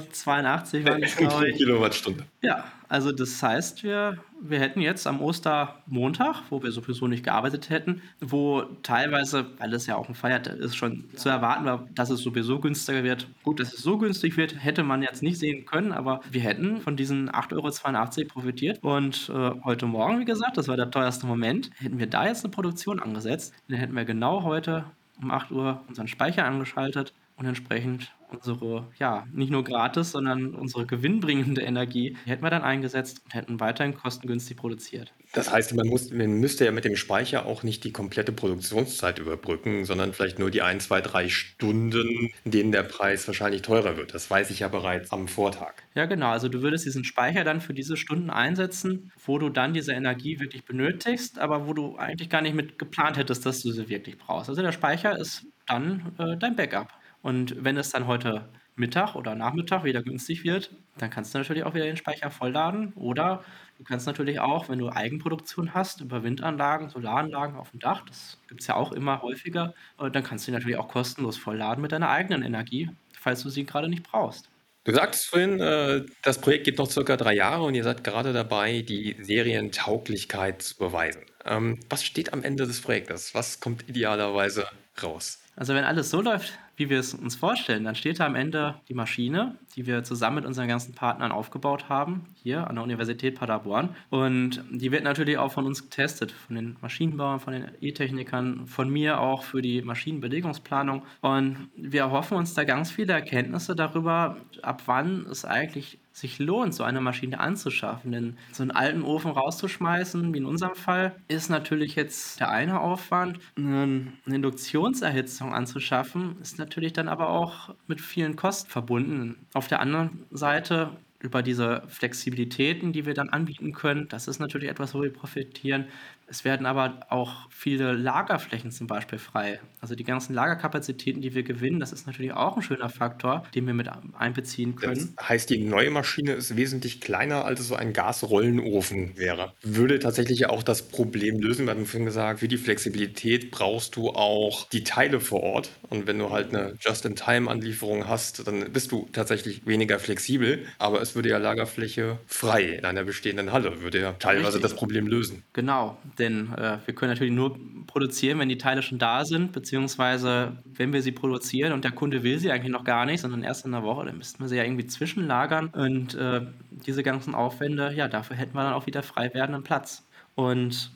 waren 0.85 1.03
es, 1.03 1.15
glaube 1.15 1.49
ich. 1.49 1.57
Kilowattstunde. 1.57 2.25
Ja, 2.41 2.65
also 2.91 3.13
das 3.13 3.41
heißt, 3.41 3.85
wir, 3.85 4.17
wir 4.41 4.59
hätten 4.59 4.81
jetzt 4.81 5.07
am 5.07 5.21
Ostermontag, 5.21 6.43
wo 6.49 6.61
wir 6.61 6.73
sowieso 6.73 7.07
nicht 7.07 7.23
gearbeitet 7.23 7.69
hätten, 7.69 8.01
wo 8.19 8.63
teilweise, 8.83 9.45
weil 9.59 9.73
es 9.73 9.87
ja 9.87 9.95
auch 9.95 10.09
ein 10.09 10.13
Feiertag 10.15 10.57
ist, 10.57 10.75
schon 10.75 11.05
zu 11.15 11.29
erwarten 11.29 11.63
war, 11.63 11.87
dass 11.95 12.09
es 12.09 12.19
sowieso 12.19 12.59
günstiger 12.59 13.01
wird. 13.05 13.27
Gut, 13.43 13.61
dass 13.61 13.73
es 13.73 13.81
so 13.81 13.97
günstig 13.97 14.35
wird, 14.35 14.61
hätte 14.61 14.83
man 14.83 15.01
jetzt 15.03 15.23
nicht 15.23 15.39
sehen 15.39 15.65
können, 15.65 15.93
aber 15.93 16.19
wir 16.29 16.41
hätten 16.41 16.81
von 16.81 16.97
diesen 16.97 17.29
8,82 17.29 18.17
Euro 18.19 18.27
profitiert. 18.27 18.83
Und 18.83 19.31
äh, 19.33 19.51
heute 19.63 19.85
Morgen, 19.85 20.19
wie 20.19 20.25
gesagt, 20.25 20.57
das 20.57 20.67
war 20.67 20.75
der 20.75 20.91
teuerste 20.91 21.25
Moment, 21.25 21.69
hätten 21.77 21.97
wir 21.97 22.07
da 22.07 22.27
jetzt 22.27 22.43
eine 22.43 22.51
Produktion 22.51 22.99
angesetzt, 22.99 23.53
dann 23.69 23.77
hätten 23.77 23.95
wir 23.95 24.03
genau 24.03 24.43
heute 24.43 24.83
um 25.21 25.31
8 25.31 25.51
Uhr 25.51 25.81
unseren 25.87 26.09
Speicher 26.09 26.43
angeschaltet 26.43 27.13
und 27.41 27.47
entsprechend 27.47 28.13
unsere, 28.29 28.87
ja, 28.97 29.27
nicht 29.33 29.51
nur 29.51 29.63
gratis, 29.63 30.11
sondern 30.11 30.55
unsere 30.55 30.85
gewinnbringende 30.85 31.61
Energie 31.61 32.15
hätten 32.25 32.43
wir 32.43 32.49
dann 32.49 32.61
eingesetzt 32.61 33.21
und 33.25 33.33
hätten 33.33 33.59
weiterhin 33.59 33.93
kostengünstig 33.93 34.55
produziert. 34.55 35.11
Das 35.33 35.51
heißt, 35.51 35.73
man, 35.75 35.87
muss, 35.87 36.11
man 36.11 36.39
müsste 36.39 36.63
ja 36.65 36.71
mit 36.71 36.85
dem 36.85 36.95
Speicher 36.95 37.45
auch 37.45 37.63
nicht 37.63 37.83
die 37.83 37.91
komplette 37.91 38.31
Produktionszeit 38.31 39.19
überbrücken, 39.19 39.85
sondern 39.85 40.13
vielleicht 40.13 40.39
nur 40.39 40.51
die 40.51 40.61
ein, 40.61 40.79
zwei, 40.79 41.01
drei 41.01 41.29
Stunden, 41.29 42.29
in 42.45 42.51
denen 42.51 42.71
der 42.71 42.83
Preis 42.83 43.27
wahrscheinlich 43.27 43.63
teurer 43.63 43.97
wird. 43.97 44.13
Das 44.13 44.29
weiß 44.29 44.49
ich 44.51 44.59
ja 44.59 44.67
bereits 44.67 45.11
am 45.11 45.27
Vortag. 45.27 45.73
Ja, 45.95 46.05
genau. 46.05 46.29
Also 46.29 46.47
du 46.47 46.61
würdest 46.61 46.85
diesen 46.85 47.03
Speicher 47.03 47.43
dann 47.43 47.59
für 47.59 47.73
diese 47.73 47.97
Stunden 47.97 48.29
einsetzen, 48.29 49.11
wo 49.25 49.39
du 49.39 49.49
dann 49.49 49.73
diese 49.73 49.93
Energie 49.93 50.39
wirklich 50.39 50.63
benötigst, 50.63 51.39
aber 51.39 51.67
wo 51.67 51.73
du 51.73 51.97
eigentlich 51.97 52.29
gar 52.29 52.41
nicht 52.41 52.55
mit 52.55 52.79
geplant 52.79 53.17
hättest, 53.17 53.45
dass 53.45 53.61
du 53.61 53.71
sie 53.71 53.89
wirklich 53.89 54.17
brauchst. 54.17 54.49
Also 54.49 54.61
der 54.61 54.71
Speicher 54.71 55.17
ist 55.17 55.45
dann 55.67 56.13
äh, 56.17 56.37
dein 56.37 56.55
Backup. 56.55 56.89
Und 57.21 57.63
wenn 57.63 57.77
es 57.77 57.89
dann 57.89 58.07
heute 58.07 58.49
Mittag 58.75 59.15
oder 59.15 59.35
Nachmittag 59.35 59.83
wieder 59.83 60.01
günstig 60.01 60.43
wird, 60.43 60.71
dann 60.97 61.09
kannst 61.09 61.33
du 61.33 61.37
natürlich 61.37 61.63
auch 61.63 61.73
wieder 61.73 61.85
den 61.85 61.97
Speicher 61.97 62.31
vollladen. 62.31 62.93
Oder 62.93 63.43
du 63.77 63.83
kannst 63.83 64.07
natürlich 64.07 64.39
auch, 64.39 64.69
wenn 64.69 64.79
du 64.79 64.89
Eigenproduktion 64.89 65.73
hast, 65.73 66.01
über 66.01 66.23
Windanlagen, 66.23 66.89
Solaranlagen 66.89 67.55
auf 67.55 67.71
dem 67.71 67.79
Dach, 67.79 68.03
das 68.07 68.39
gibt 68.47 68.61
es 68.61 68.67
ja 68.67 68.75
auch 68.75 68.91
immer 68.91 69.21
häufiger, 69.21 69.73
äh, 69.99 70.09
dann 70.09 70.23
kannst 70.23 70.47
du 70.47 70.51
natürlich 70.51 70.77
auch 70.77 70.87
kostenlos 70.87 71.37
vollladen 71.37 71.81
mit 71.81 71.91
deiner 71.91 72.09
eigenen 72.09 72.43
Energie, 72.43 72.89
falls 73.19 73.43
du 73.43 73.49
sie 73.49 73.65
gerade 73.65 73.87
nicht 73.87 74.03
brauchst. 74.03 74.49
Du 74.83 74.93
sagst 74.93 75.27
vorhin, 75.27 75.59
äh, 75.59 76.03
das 76.23 76.41
Projekt 76.41 76.65
geht 76.65 76.79
noch 76.79 76.89
circa 76.89 77.15
drei 77.15 77.35
Jahre 77.35 77.63
und 77.65 77.75
ihr 77.75 77.83
seid 77.83 78.03
gerade 78.03 78.33
dabei, 78.33 78.81
die 78.81 79.15
Serientauglichkeit 79.21 80.63
zu 80.63 80.75
beweisen. 80.77 81.21
Ähm, 81.45 81.79
was 81.87 82.03
steht 82.03 82.33
am 82.33 82.43
Ende 82.43 82.65
des 82.65 82.81
Projektes? 82.81 83.35
Was 83.35 83.59
kommt 83.59 83.87
idealerweise 83.87 84.65
raus? 85.03 85.39
Also 85.55 85.75
wenn 85.75 85.83
alles 85.83 86.09
so 86.09 86.21
läuft, 86.21 86.57
wie 86.81 86.89
wir 86.89 86.99
es 86.99 87.13
uns 87.13 87.35
vorstellen, 87.35 87.83
dann 87.83 87.93
steht 87.93 88.19
da 88.19 88.25
am 88.25 88.33
Ende 88.33 88.73
die 88.89 88.95
Maschine, 88.95 89.55
die 89.75 89.85
wir 89.85 90.03
zusammen 90.03 90.37
mit 90.37 90.45
unseren 90.45 90.67
ganzen 90.67 90.95
Partnern 90.95 91.31
aufgebaut 91.31 91.89
haben, 91.89 92.25
hier 92.41 92.67
an 92.67 92.73
der 92.73 92.83
Universität 92.83 93.35
Paderborn. 93.35 93.95
Und 94.09 94.63
die 94.71 94.91
wird 94.91 95.03
natürlich 95.03 95.37
auch 95.37 95.51
von 95.51 95.67
uns 95.67 95.83
getestet, 95.83 96.31
von 96.31 96.55
den 96.55 96.77
Maschinenbauern, 96.81 97.39
von 97.39 97.53
den 97.53 97.67
E-Technikern, 97.81 98.65
von 98.65 98.89
mir 98.89 99.19
auch 99.19 99.43
für 99.43 99.61
die 99.61 99.83
Maschinenbelegungsplanung. 99.83 101.03
Und 101.21 101.69
wir 101.75 102.01
erhoffen 102.01 102.37
uns 102.37 102.55
da 102.55 102.63
ganz 102.63 102.89
viele 102.89 103.13
Erkenntnisse 103.13 103.75
darüber, 103.75 104.37
ab 104.63 104.81
wann 104.87 105.27
es 105.29 105.45
eigentlich 105.45 105.99
sich 106.13 106.39
lohnt, 106.39 106.73
so 106.73 106.83
eine 106.83 107.01
Maschine 107.01 107.39
anzuschaffen. 107.39 108.11
Denn 108.11 108.37
so 108.51 108.63
einen 108.63 108.71
alten 108.71 109.03
Ofen 109.03 109.31
rauszuschmeißen, 109.31 110.33
wie 110.33 110.37
in 110.37 110.45
unserem 110.45 110.75
Fall, 110.75 111.15
ist 111.27 111.49
natürlich 111.49 111.95
jetzt 111.95 112.39
der 112.39 112.49
eine 112.49 112.81
Aufwand. 112.81 113.39
Eine 113.55 114.11
Induktionserhitzung 114.25 115.53
anzuschaffen, 115.53 116.35
ist 116.41 116.59
natürlich 116.59 116.93
dann 116.93 117.07
aber 117.07 117.29
auch 117.29 117.73
mit 117.87 118.01
vielen 118.01 118.35
Kosten 118.35 118.69
verbunden. 118.69 119.35
Auf 119.53 119.67
der 119.67 119.79
anderen 119.79 120.25
Seite 120.31 120.91
über 121.21 121.43
diese 121.43 121.83
Flexibilitäten, 121.87 122.93
die 122.93 123.05
wir 123.05 123.13
dann 123.13 123.29
anbieten 123.29 123.73
können. 123.73 124.07
Das 124.09 124.27
ist 124.27 124.39
natürlich 124.39 124.69
etwas, 124.69 124.93
wo 124.95 125.01
wir 125.03 125.13
profitieren. 125.13 125.85
Es 126.31 126.45
werden 126.45 126.65
aber 126.65 127.01
auch 127.09 127.49
viele 127.49 127.91
Lagerflächen 127.91 128.71
zum 128.71 128.87
Beispiel 128.87 129.19
frei. 129.19 129.59
Also 129.81 129.95
die 129.95 130.05
ganzen 130.05 130.33
Lagerkapazitäten, 130.33 131.21
die 131.21 131.35
wir 131.35 131.43
gewinnen, 131.43 131.81
das 131.81 131.91
ist 131.91 132.07
natürlich 132.07 132.31
auch 132.31 132.55
ein 132.55 132.61
schöner 132.61 132.87
Faktor, 132.87 133.43
den 133.53 133.67
wir 133.67 133.73
mit 133.73 133.89
einbeziehen 134.17 134.77
können. 134.77 135.13
Das 135.17 135.27
heißt, 135.27 135.49
die 135.49 135.57
neue 135.57 135.89
Maschine 135.89 136.31
ist 136.31 136.55
wesentlich 136.55 137.01
kleiner, 137.01 137.43
als 137.43 137.67
so 137.67 137.75
ein 137.75 137.91
Gasrollenofen 137.91 139.17
wäre. 139.17 139.51
Würde 139.61 139.99
tatsächlich 139.99 140.45
auch 140.45 140.63
das 140.63 140.83
Problem 140.83 141.37
lösen. 141.41 141.65
Wir 141.65 141.71
hatten 141.71 141.85
vorhin 141.85 142.05
gesagt, 142.05 142.39
für 142.39 142.47
die 142.47 142.57
Flexibilität 142.57 143.51
brauchst 143.51 143.97
du 143.97 144.11
auch 144.11 144.69
die 144.69 144.85
Teile 144.85 145.19
vor 145.19 145.43
Ort. 145.43 145.71
Und 145.89 146.07
wenn 146.07 146.17
du 146.17 146.29
halt 146.29 146.55
eine 146.55 146.75
Just-in-Time-Anlieferung 146.79 148.07
hast, 148.07 148.47
dann 148.47 148.71
bist 148.71 148.93
du 148.93 149.09
tatsächlich 149.11 149.65
weniger 149.65 149.99
flexibel. 149.99 150.65
Aber 150.79 151.01
es 151.01 151.13
würde 151.13 151.27
ja 151.27 151.39
Lagerfläche 151.39 152.19
frei 152.25 152.63
in 152.63 152.85
einer 152.85 153.03
bestehenden 153.03 153.51
Halle, 153.51 153.81
würde 153.81 153.99
ja 153.99 154.13
teilweise 154.13 154.57
Richtig. 154.57 154.61
das 154.61 154.75
Problem 154.75 155.07
lösen. 155.07 155.43
Genau 155.51 155.97
denn 156.21 156.53
äh, 156.53 156.77
wir 156.85 156.95
können 156.95 157.11
natürlich 157.11 157.33
nur 157.33 157.57
produzieren, 157.87 158.39
wenn 158.39 158.47
die 158.47 158.57
Teile 158.57 158.81
schon 158.81 158.99
da 158.99 159.25
sind, 159.25 159.51
beziehungsweise 159.51 160.57
wenn 160.65 160.93
wir 160.93 161.01
sie 161.01 161.11
produzieren 161.11 161.73
und 161.73 161.83
der 161.83 161.91
Kunde 161.91 162.23
will 162.23 162.39
sie 162.39 162.51
eigentlich 162.51 162.71
noch 162.71 162.85
gar 162.85 163.05
nicht, 163.05 163.19
sondern 163.19 163.43
erst 163.43 163.65
in 163.65 163.73
einer 163.73 163.83
Woche, 163.83 164.05
dann 164.05 164.17
müssten 164.17 164.41
wir 164.41 164.47
sie 164.47 164.55
ja 164.55 164.63
irgendwie 164.63 164.87
zwischenlagern 164.87 165.67
und 165.67 166.15
äh, 166.15 166.41
diese 166.85 167.03
ganzen 167.03 167.35
Aufwände, 167.35 167.93
ja, 167.93 168.07
dafür 168.07 168.37
hätten 168.37 168.55
wir 168.55 168.63
dann 168.63 168.73
auch 168.73 168.85
wieder 168.85 169.03
frei 169.03 169.33
werdenden 169.33 169.63
Platz. 169.63 170.05
Und 170.35 170.91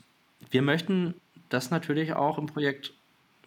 wir 0.52 0.62
möchten 0.62 1.16
das 1.50 1.72
natürlich 1.72 2.14
auch 2.14 2.38
im 2.38 2.46
Projekt 2.46 2.94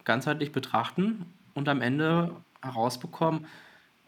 ganzheitlich 0.05 0.53
betrachten 0.53 1.27
und 1.55 1.69
am 1.69 1.81
Ende 1.81 2.33
herausbekommen, 2.63 3.47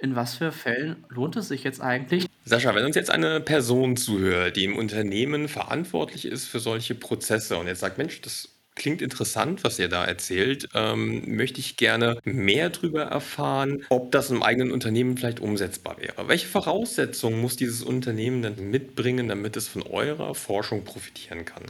in 0.00 0.16
was 0.16 0.36
für 0.36 0.52
Fällen 0.52 1.04
lohnt 1.08 1.36
es 1.36 1.48
sich 1.48 1.64
jetzt 1.64 1.80
eigentlich? 1.80 2.26
Sascha, 2.44 2.74
wenn 2.74 2.84
uns 2.84 2.96
jetzt 2.96 3.10
eine 3.10 3.40
Person 3.40 3.96
zuhört, 3.96 4.56
die 4.56 4.64
im 4.64 4.76
Unternehmen 4.76 5.48
verantwortlich 5.48 6.24
ist 6.24 6.46
für 6.46 6.58
solche 6.58 6.94
Prozesse 6.94 7.58
und 7.58 7.66
jetzt 7.66 7.80
sagt, 7.80 7.98
Mensch, 7.98 8.20
das 8.20 8.48
klingt 8.74 9.02
interessant, 9.02 9.62
was 9.62 9.78
ihr 9.78 9.88
da 9.88 10.04
erzählt, 10.04 10.68
ähm, 10.74 11.36
möchte 11.36 11.60
ich 11.60 11.76
gerne 11.76 12.18
mehr 12.24 12.70
darüber 12.70 13.02
erfahren, 13.02 13.84
ob 13.90 14.10
das 14.10 14.30
im 14.30 14.42
eigenen 14.42 14.72
Unternehmen 14.72 15.18
vielleicht 15.18 15.40
umsetzbar 15.40 15.98
wäre. 16.00 16.28
Welche 16.28 16.46
Voraussetzungen 16.46 17.40
muss 17.40 17.56
dieses 17.56 17.82
Unternehmen 17.82 18.42
dann 18.42 18.70
mitbringen, 18.70 19.28
damit 19.28 19.56
es 19.56 19.68
von 19.68 19.82
eurer 19.82 20.34
Forschung 20.34 20.84
profitieren 20.84 21.44
kann? 21.44 21.64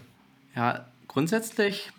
Ja, 0.55 0.87
grundsätzlich 1.09 1.90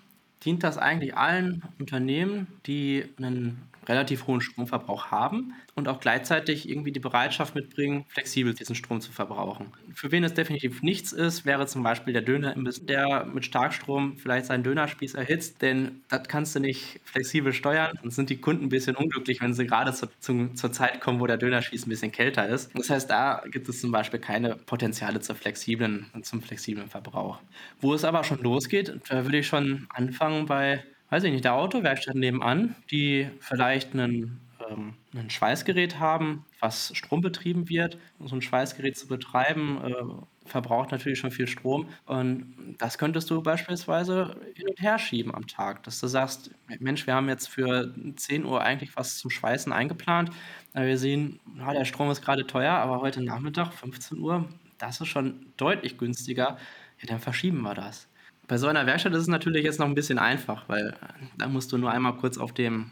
dient 0.46 0.64
das 0.64 0.78
eigentlich 0.78 1.16
allen 1.16 1.64
Unternehmen, 1.78 2.48
die 2.66 3.06
einen 3.18 3.62
relativ 3.88 4.28
hohen 4.28 4.42
Stromverbrauch 4.42 5.12
haben 5.12 5.54
und 5.76 5.88
auch 5.88 6.00
gleichzeitig 6.00 6.70
irgendwie 6.70 6.92
die 6.92 7.00
Bereitschaft 7.00 7.56
mitbringen, 7.56 8.06
flexibel 8.08 8.54
diesen 8.54 8.76
Strom 8.76 9.02
zu 9.02 9.12
verbrauchen. 9.12 9.68
Für 9.94 10.12
wen 10.12 10.24
es 10.24 10.34
definitiv 10.34 10.84
nichts 10.84 11.12
ist, 11.12 11.46
wäre 11.46 11.68
zum 11.68 11.84
Beispiel 11.84 12.14
der 12.14 12.22
Dönerimbiss, 12.22 12.86
der 12.86 13.26
mit 13.26 13.46
Starkstrom 13.46 14.18
vielleicht 14.18 14.46
seinen 14.46 14.64
Dönerspieß 14.64 15.16
erhitzt, 15.16 15.62
denn 15.62 16.02
das 16.10 16.28
kannst 16.28 16.56
du 16.56 16.60
nicht 16.60 17.00
flexibel 17.04 17.54
steuern 17.54 17.98
und 18.04 18.12
sind 18.12 18.30
die 18.30 18.38
Kunden 18.38 18.66
ein 18.66 18.70
bisschen 18.70 18.96
unglücklich, 18.96 19.42
wenn 19.42 19.54
sie 19.54 19.66
gerade 19.66 19.94
zu, 19.94 20.08
zu, 20.20 20.50
zur 20.54 20.72
Zeit 20.72 21.02
kommen, 21.02 21.20
wo 21.20 21.28
der 21.28 21.38
Dönerspieß 21.38 21.86
ein 21.86 21.90
bisschen 21.90 22.12
kälter 22.12 22.48
ist. 22.48 22.72
Das 22.76 22.90
heißt, 22.90 23.10
da 23.10 23.44
gibt 23.50 23.68
es 23.70 23.82
zum 23.82 23.92
Beispiel 23.92 24.20
keine 24.20 24.56
Potenziale 24.56 25.20
zur 25.22 25.36
flexiblen, 25.36 26.08
zum 26.22 26.42
flexiblen 26.42 26.88
Verbrauch. 26.88 27.40
Wo 27.80 27.94
es 27.94 28.04
aber 28.04 28.24
schon 28.24 28.40
losgeht, 28.40 29.00
da 29.10 29.24
würde 29.26 29.40
ich 29.40 29.48
schon 29.48 29.88
anfangen 29.90 30.46
bei 30.46 30.84
weiß 31.12 31.26
ich 31.26 31.32
nicht, 31.32 31.44
der 31.44 31.54
Autowerkstatt 31.56 32.16
nebenan, 32.16 32.76
die 32.90 33.30
vielleicht 33.42 33.94
einen, 33.94 34.40
ähm, 34.70 34.96
ein 35.14 35.30
Schweißgerät 35.30 36.00
haben, 36.00 36.46
was 36.62 36.96
strombetrieben 36.96 37.68
wird. 37.70 37.98
So 38.20 38.34
ein 38.34 38.42
Schweißgerät 38.42 38.98
zu 38.98 39.08
betreiben, 39.08 39.82
äh, 39.84 40.50
verbraucht 40.50 40.92
natürlich 40.92 41.20
schon 41.20 41.32
viel 41.32 41.48
Strom. 41.48 41.90
Und 42.06 42.76
das 42.78 42.98
könntest 42.98 43.30
du 43.30 43.44
beispielsweise 43.44 44.38
hin 44.56 44.70
und 44.70 44.82
her 44.82 44.98
schieben 45.00 45.36
am 45.36 45.48
Tag, 45.48 45.84
dass 45.84 46.00
du 46.00 46.08
sagst, 46.08 46.52
Mensch, 46.80 47.06
wir 47.06 47.14
haben 47.14 47.28
jetzt 47.28 47.48
für 47.50 47.94
10 48.16 48.46
Uhr 48.46 48.62
eigentlich 48.62 48.96
was 48.96 49.18
zum 49.18 49.30
Schweißen 49.30 49.74
eingeplant. 49.74 50.32
Wir 50.74 50.98
sehen, 50.98 51.42
na, 51.56 51.74
der 51.74 51.86
Strom 51.86 52.10
ist 52.10 52.22
gerade 52.22 52.48
teuer, 52.48 52.74
aber 52.74 53.02
heute 53.02 53.22
Nachmittag, 53.22 53.74
15 53.74 54.18
Uhr, 54.20 54.48
das 54.78 55.02
ist 55.02 55.10
schon 55.10 55.48
deutlich 55.58 55.98
günstiger. 55.98 56.58
Ja, 57.00 57.08
dann 57.08 57.20
verschieben 57.20 57.62
wir 57.62 57.74
das. 57.74 58.08
Bei 58.52 58.58
so 58.58 58.68
einer 58.68 58.86
Werkstatt 58.86 59.14
ist 59.14 59.22
es 59.22 59.28
natürlich 59.30 59.64
jetzt 59.64 59.80
noch 59.80 59.86
ein 59.86 59.96
bisschen 59.96 60.20
einfach, 60.20 60.68
weil 60.68 60.90
äh, 60.90 61.24
da 61.38 61.48
musst 61.48 61.72
du 61.72 61.78
nur 61.78 61.90
einmal 61.90 62.18
kurz 62.18 62.38
auf 62.38 62.52
den 62.52 62.92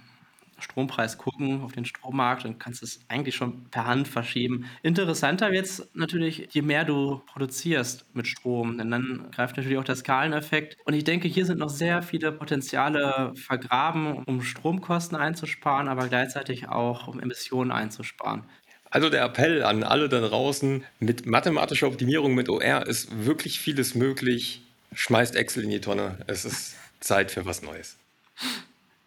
Strompreis 0.57 1.17
gucken, 1.17 1.63
auf 1.63 1.73
den 1.73 1.83
Strommarkt 1.83 2.45
und 2.45 2.61
kannst 2.61 2.81
es 2.81 3.01
eigentlich 3.09 3.35
schon 3.35 3.65
per 3.65 3.85
Hand 3.85 4.07
verschieben. 4.07 4.67
Interessanter 4.83 5.51
wird 5.51 5.65
es 5.65 5.89
natürlich, 5.93 6.47
je 6.51 6.61
mehr 6.61 6.85
du 6.85 7.21
produzierst 7.25 8.05
mit 8.13 8.25
Strom, 8.25 8.77
denn 8.77 8.89
dann 8.89 9.25
greift 9.35 9.57
natürlich 9.57 9.77
auch 9.77 9.83
der 9.83 9.97
Skaleneffekt. 9.97 10.77
Und 10.85 10.93
ich 10.93 11.03
denke, 11.03 11.27
hier 11.27 11.45
sind 11.45 11.59
noch 11.59 11.67
sehr 11.67 12.03
viele 12.03 12.31
Potenziale 12.31 13.33
vergraben, 13.35 14.23
um 14.23 14.41
Stromkosten 14.41 15.17
einzusparen, 15.17 15.89
aber 15.89 16.07
gleichzeitig 16.07 16.69
auch 16.69 17.09
um 17.09 17.19
Emissionen 17.19 17.73
einzusparen. 17.73 18.43
Also 18.91 19.09
der 19.09 19.25
Appell 19.25 19.63
an 19.63 19.83
alle 19.83 20.07
da 20.07 20.21
draußen, 20.21 20.85
mit 20.99 21.25
mathematischer 21.25 21.87
Optimierung 21.87 22.33
mit 22.33 22.47
OR 22.47 22.87
ist 22.87 23.25
wirklich 23.25 23.59
vieles 23.59 23.93
möglich 23.93 24.63
schmeißt 24.93 25.35
Excel 25.35 25.63
in 25.63 25.69
die 25.69 25.81
Tonne. 25.81 26.17
Es 26.27 26.45
ist 26.45 26.75
Zeit 26.99 27.31
für 27.31 27.45
was 27.45 27.61
Neues. 27.61 27.97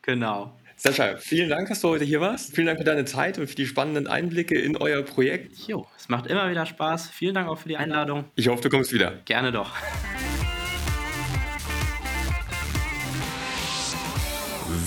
Genau. 0.02 0.56
Sascha, 0.76 1.16
vielen 1.16 1.48
Dank, 1.48 1.68
dass 1.68 1.80
du 1.80 1.88
heute 1.90 2.04
hier 2.04 2.20
warst. 2.20 2.54
Vielen 2.54 2.66
Dank 2.66 2.78
für 2.78 2.84
deine 2.84 3.04
Zeit 3.04 3.38
und 3.38 3.46
für 3.46 3.54
die 3.54 3.66
spannenden 3.66 4.08
Einblicke 4.08 4.58
in 4.58 4.76
euer 4.76 5.02
Projekt. 5.02 5.56
Jo, 5.68 5.86
es 5.96 6.08
macht 6.08 6.26
immer 6.26 6.50
wieder 6.50 6.66
Spaß. 6.66 7.08
Vielen 7.08 7.34
Dank 7.34 7.48
auch 7.48 7.58
für 7.58 7.68
die 7.68 7.76
Einladung. 7.76 8.24
Ich 8.34 8.48
hoffe, 8.48 8.62
du 8.62 8.68
kommst 8.68 8.92
wieder. 8.92 9.12
Gerne 9.24 9.52
doch. 9.52 9.70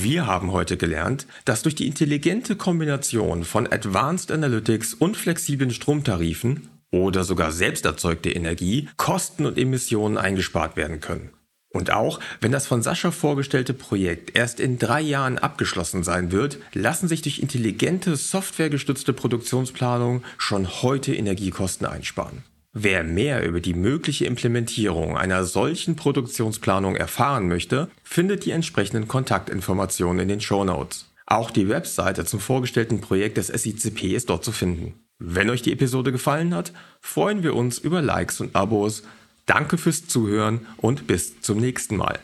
Wir 0.02 0.28
haben 0.28 0.52
heute 0.52 0.78
gelernt, 0.78 1.28
dass 1.46 1.64
durch 1.64 1.76
die 1.76 1.88
intelligente 1.88 2.56
Kombination 2.56 3.44
von 3.44 3.66
Advanced 3.72 4.32
Analytics 4.32 4.94
und 4.94 5.16
flexiblen 5.16 5.72
Stromtarifen 5.72 6.68
oder 6.96 7.24
sogar 7.24 7.52
selbst 7.52 7.86
erzeugte 7.86 8.32
Energie, 8.32 8.88
Kosten 8.96 9.46
und 9.46 9.58
Emissionen 9.58 10.18
eingespart 10.18 10.78
werden 10.78 11.02
können. 11.02 11.32
Und 11.70 11.92
auch 11.92 12.22
wenn 12.40 12.54
das 12.54 12.68
von 12.68 12.82
Sascha 12.82 13.12
vorgestellte 13.12 13.74
Projekt 13.74 14.34
erst 14.34 14.62
in 14.62 14.80
drei 14.80 15.02
Jahren 15.02 15.38
abgeschlossen 15.38 16.04
sein 16.04 16.32
wird, 16.32 16.58
lassen 16.74 17.10
sich 17.10 17.22
durch 17.22 17.40
intelligente 17.40 18.16
softwaregestützte 18.16 19.12
Produktionsplanung 19.12 20.24
schon 20.38 20.82
heute 20.82 21.14
Energiekosten 21.14 21.86
einsparen. 21.86 22.44
Wer 22.72 23.04
mehr 23.04 23.46
über 23.46 23.60
die 23.60 23.74
mögliche 23.74 24.26
Implementierung 24.26 25.18
einer 25.18 25.44
solchen 25.44 25.98
Produktionsplanung 25.98 26.96
erfahren 26.96 27.50
möchte, 27.50 27.90
findet 28.04 28.46
die 28.46 28.52
entsprechenden 28.52 29.10
Kontaktinformationen 29.10 30.22
in 30.22 30.28
den 30.30 30.42
Show 30.42 30.64
Notes. 30.64 31.12
Auch 31.26 31.52
die 31.52 31.68
Webseite 31.68 32.24
zum 32.24 32.40
vorgestellten 32.40 33.02
Projekt 33.02 33.36
des 33.36 33.48
SICP 33.48 34.16
ist 34.16 34.30
dort 34.30 34.46
zu 34.46 34.54
finden. 34.54 35.05
Wenn 35.18 35.50
euch 35.50 35.62
die 35.62 35.72
Episode 35.72 36.12
gefallen 36.12 36.54
hat, 36.54 36.74
freuen 37.00 37.42
wir 37.42 37.56
uns 37.56 37.78
über 37.78 38.02
Likes 38.02 38.42
und 38.42 38.56
Abos. 38.56 39.04
Danke 39.46 39.78
fürs 39.78 40.08
Zuhören 40.08 40.66
und 40.78 41.08
bis 41.08 41.42
zum 41.42 41.60
nächsten 41.60 41.96
Mal. 41.96 42.20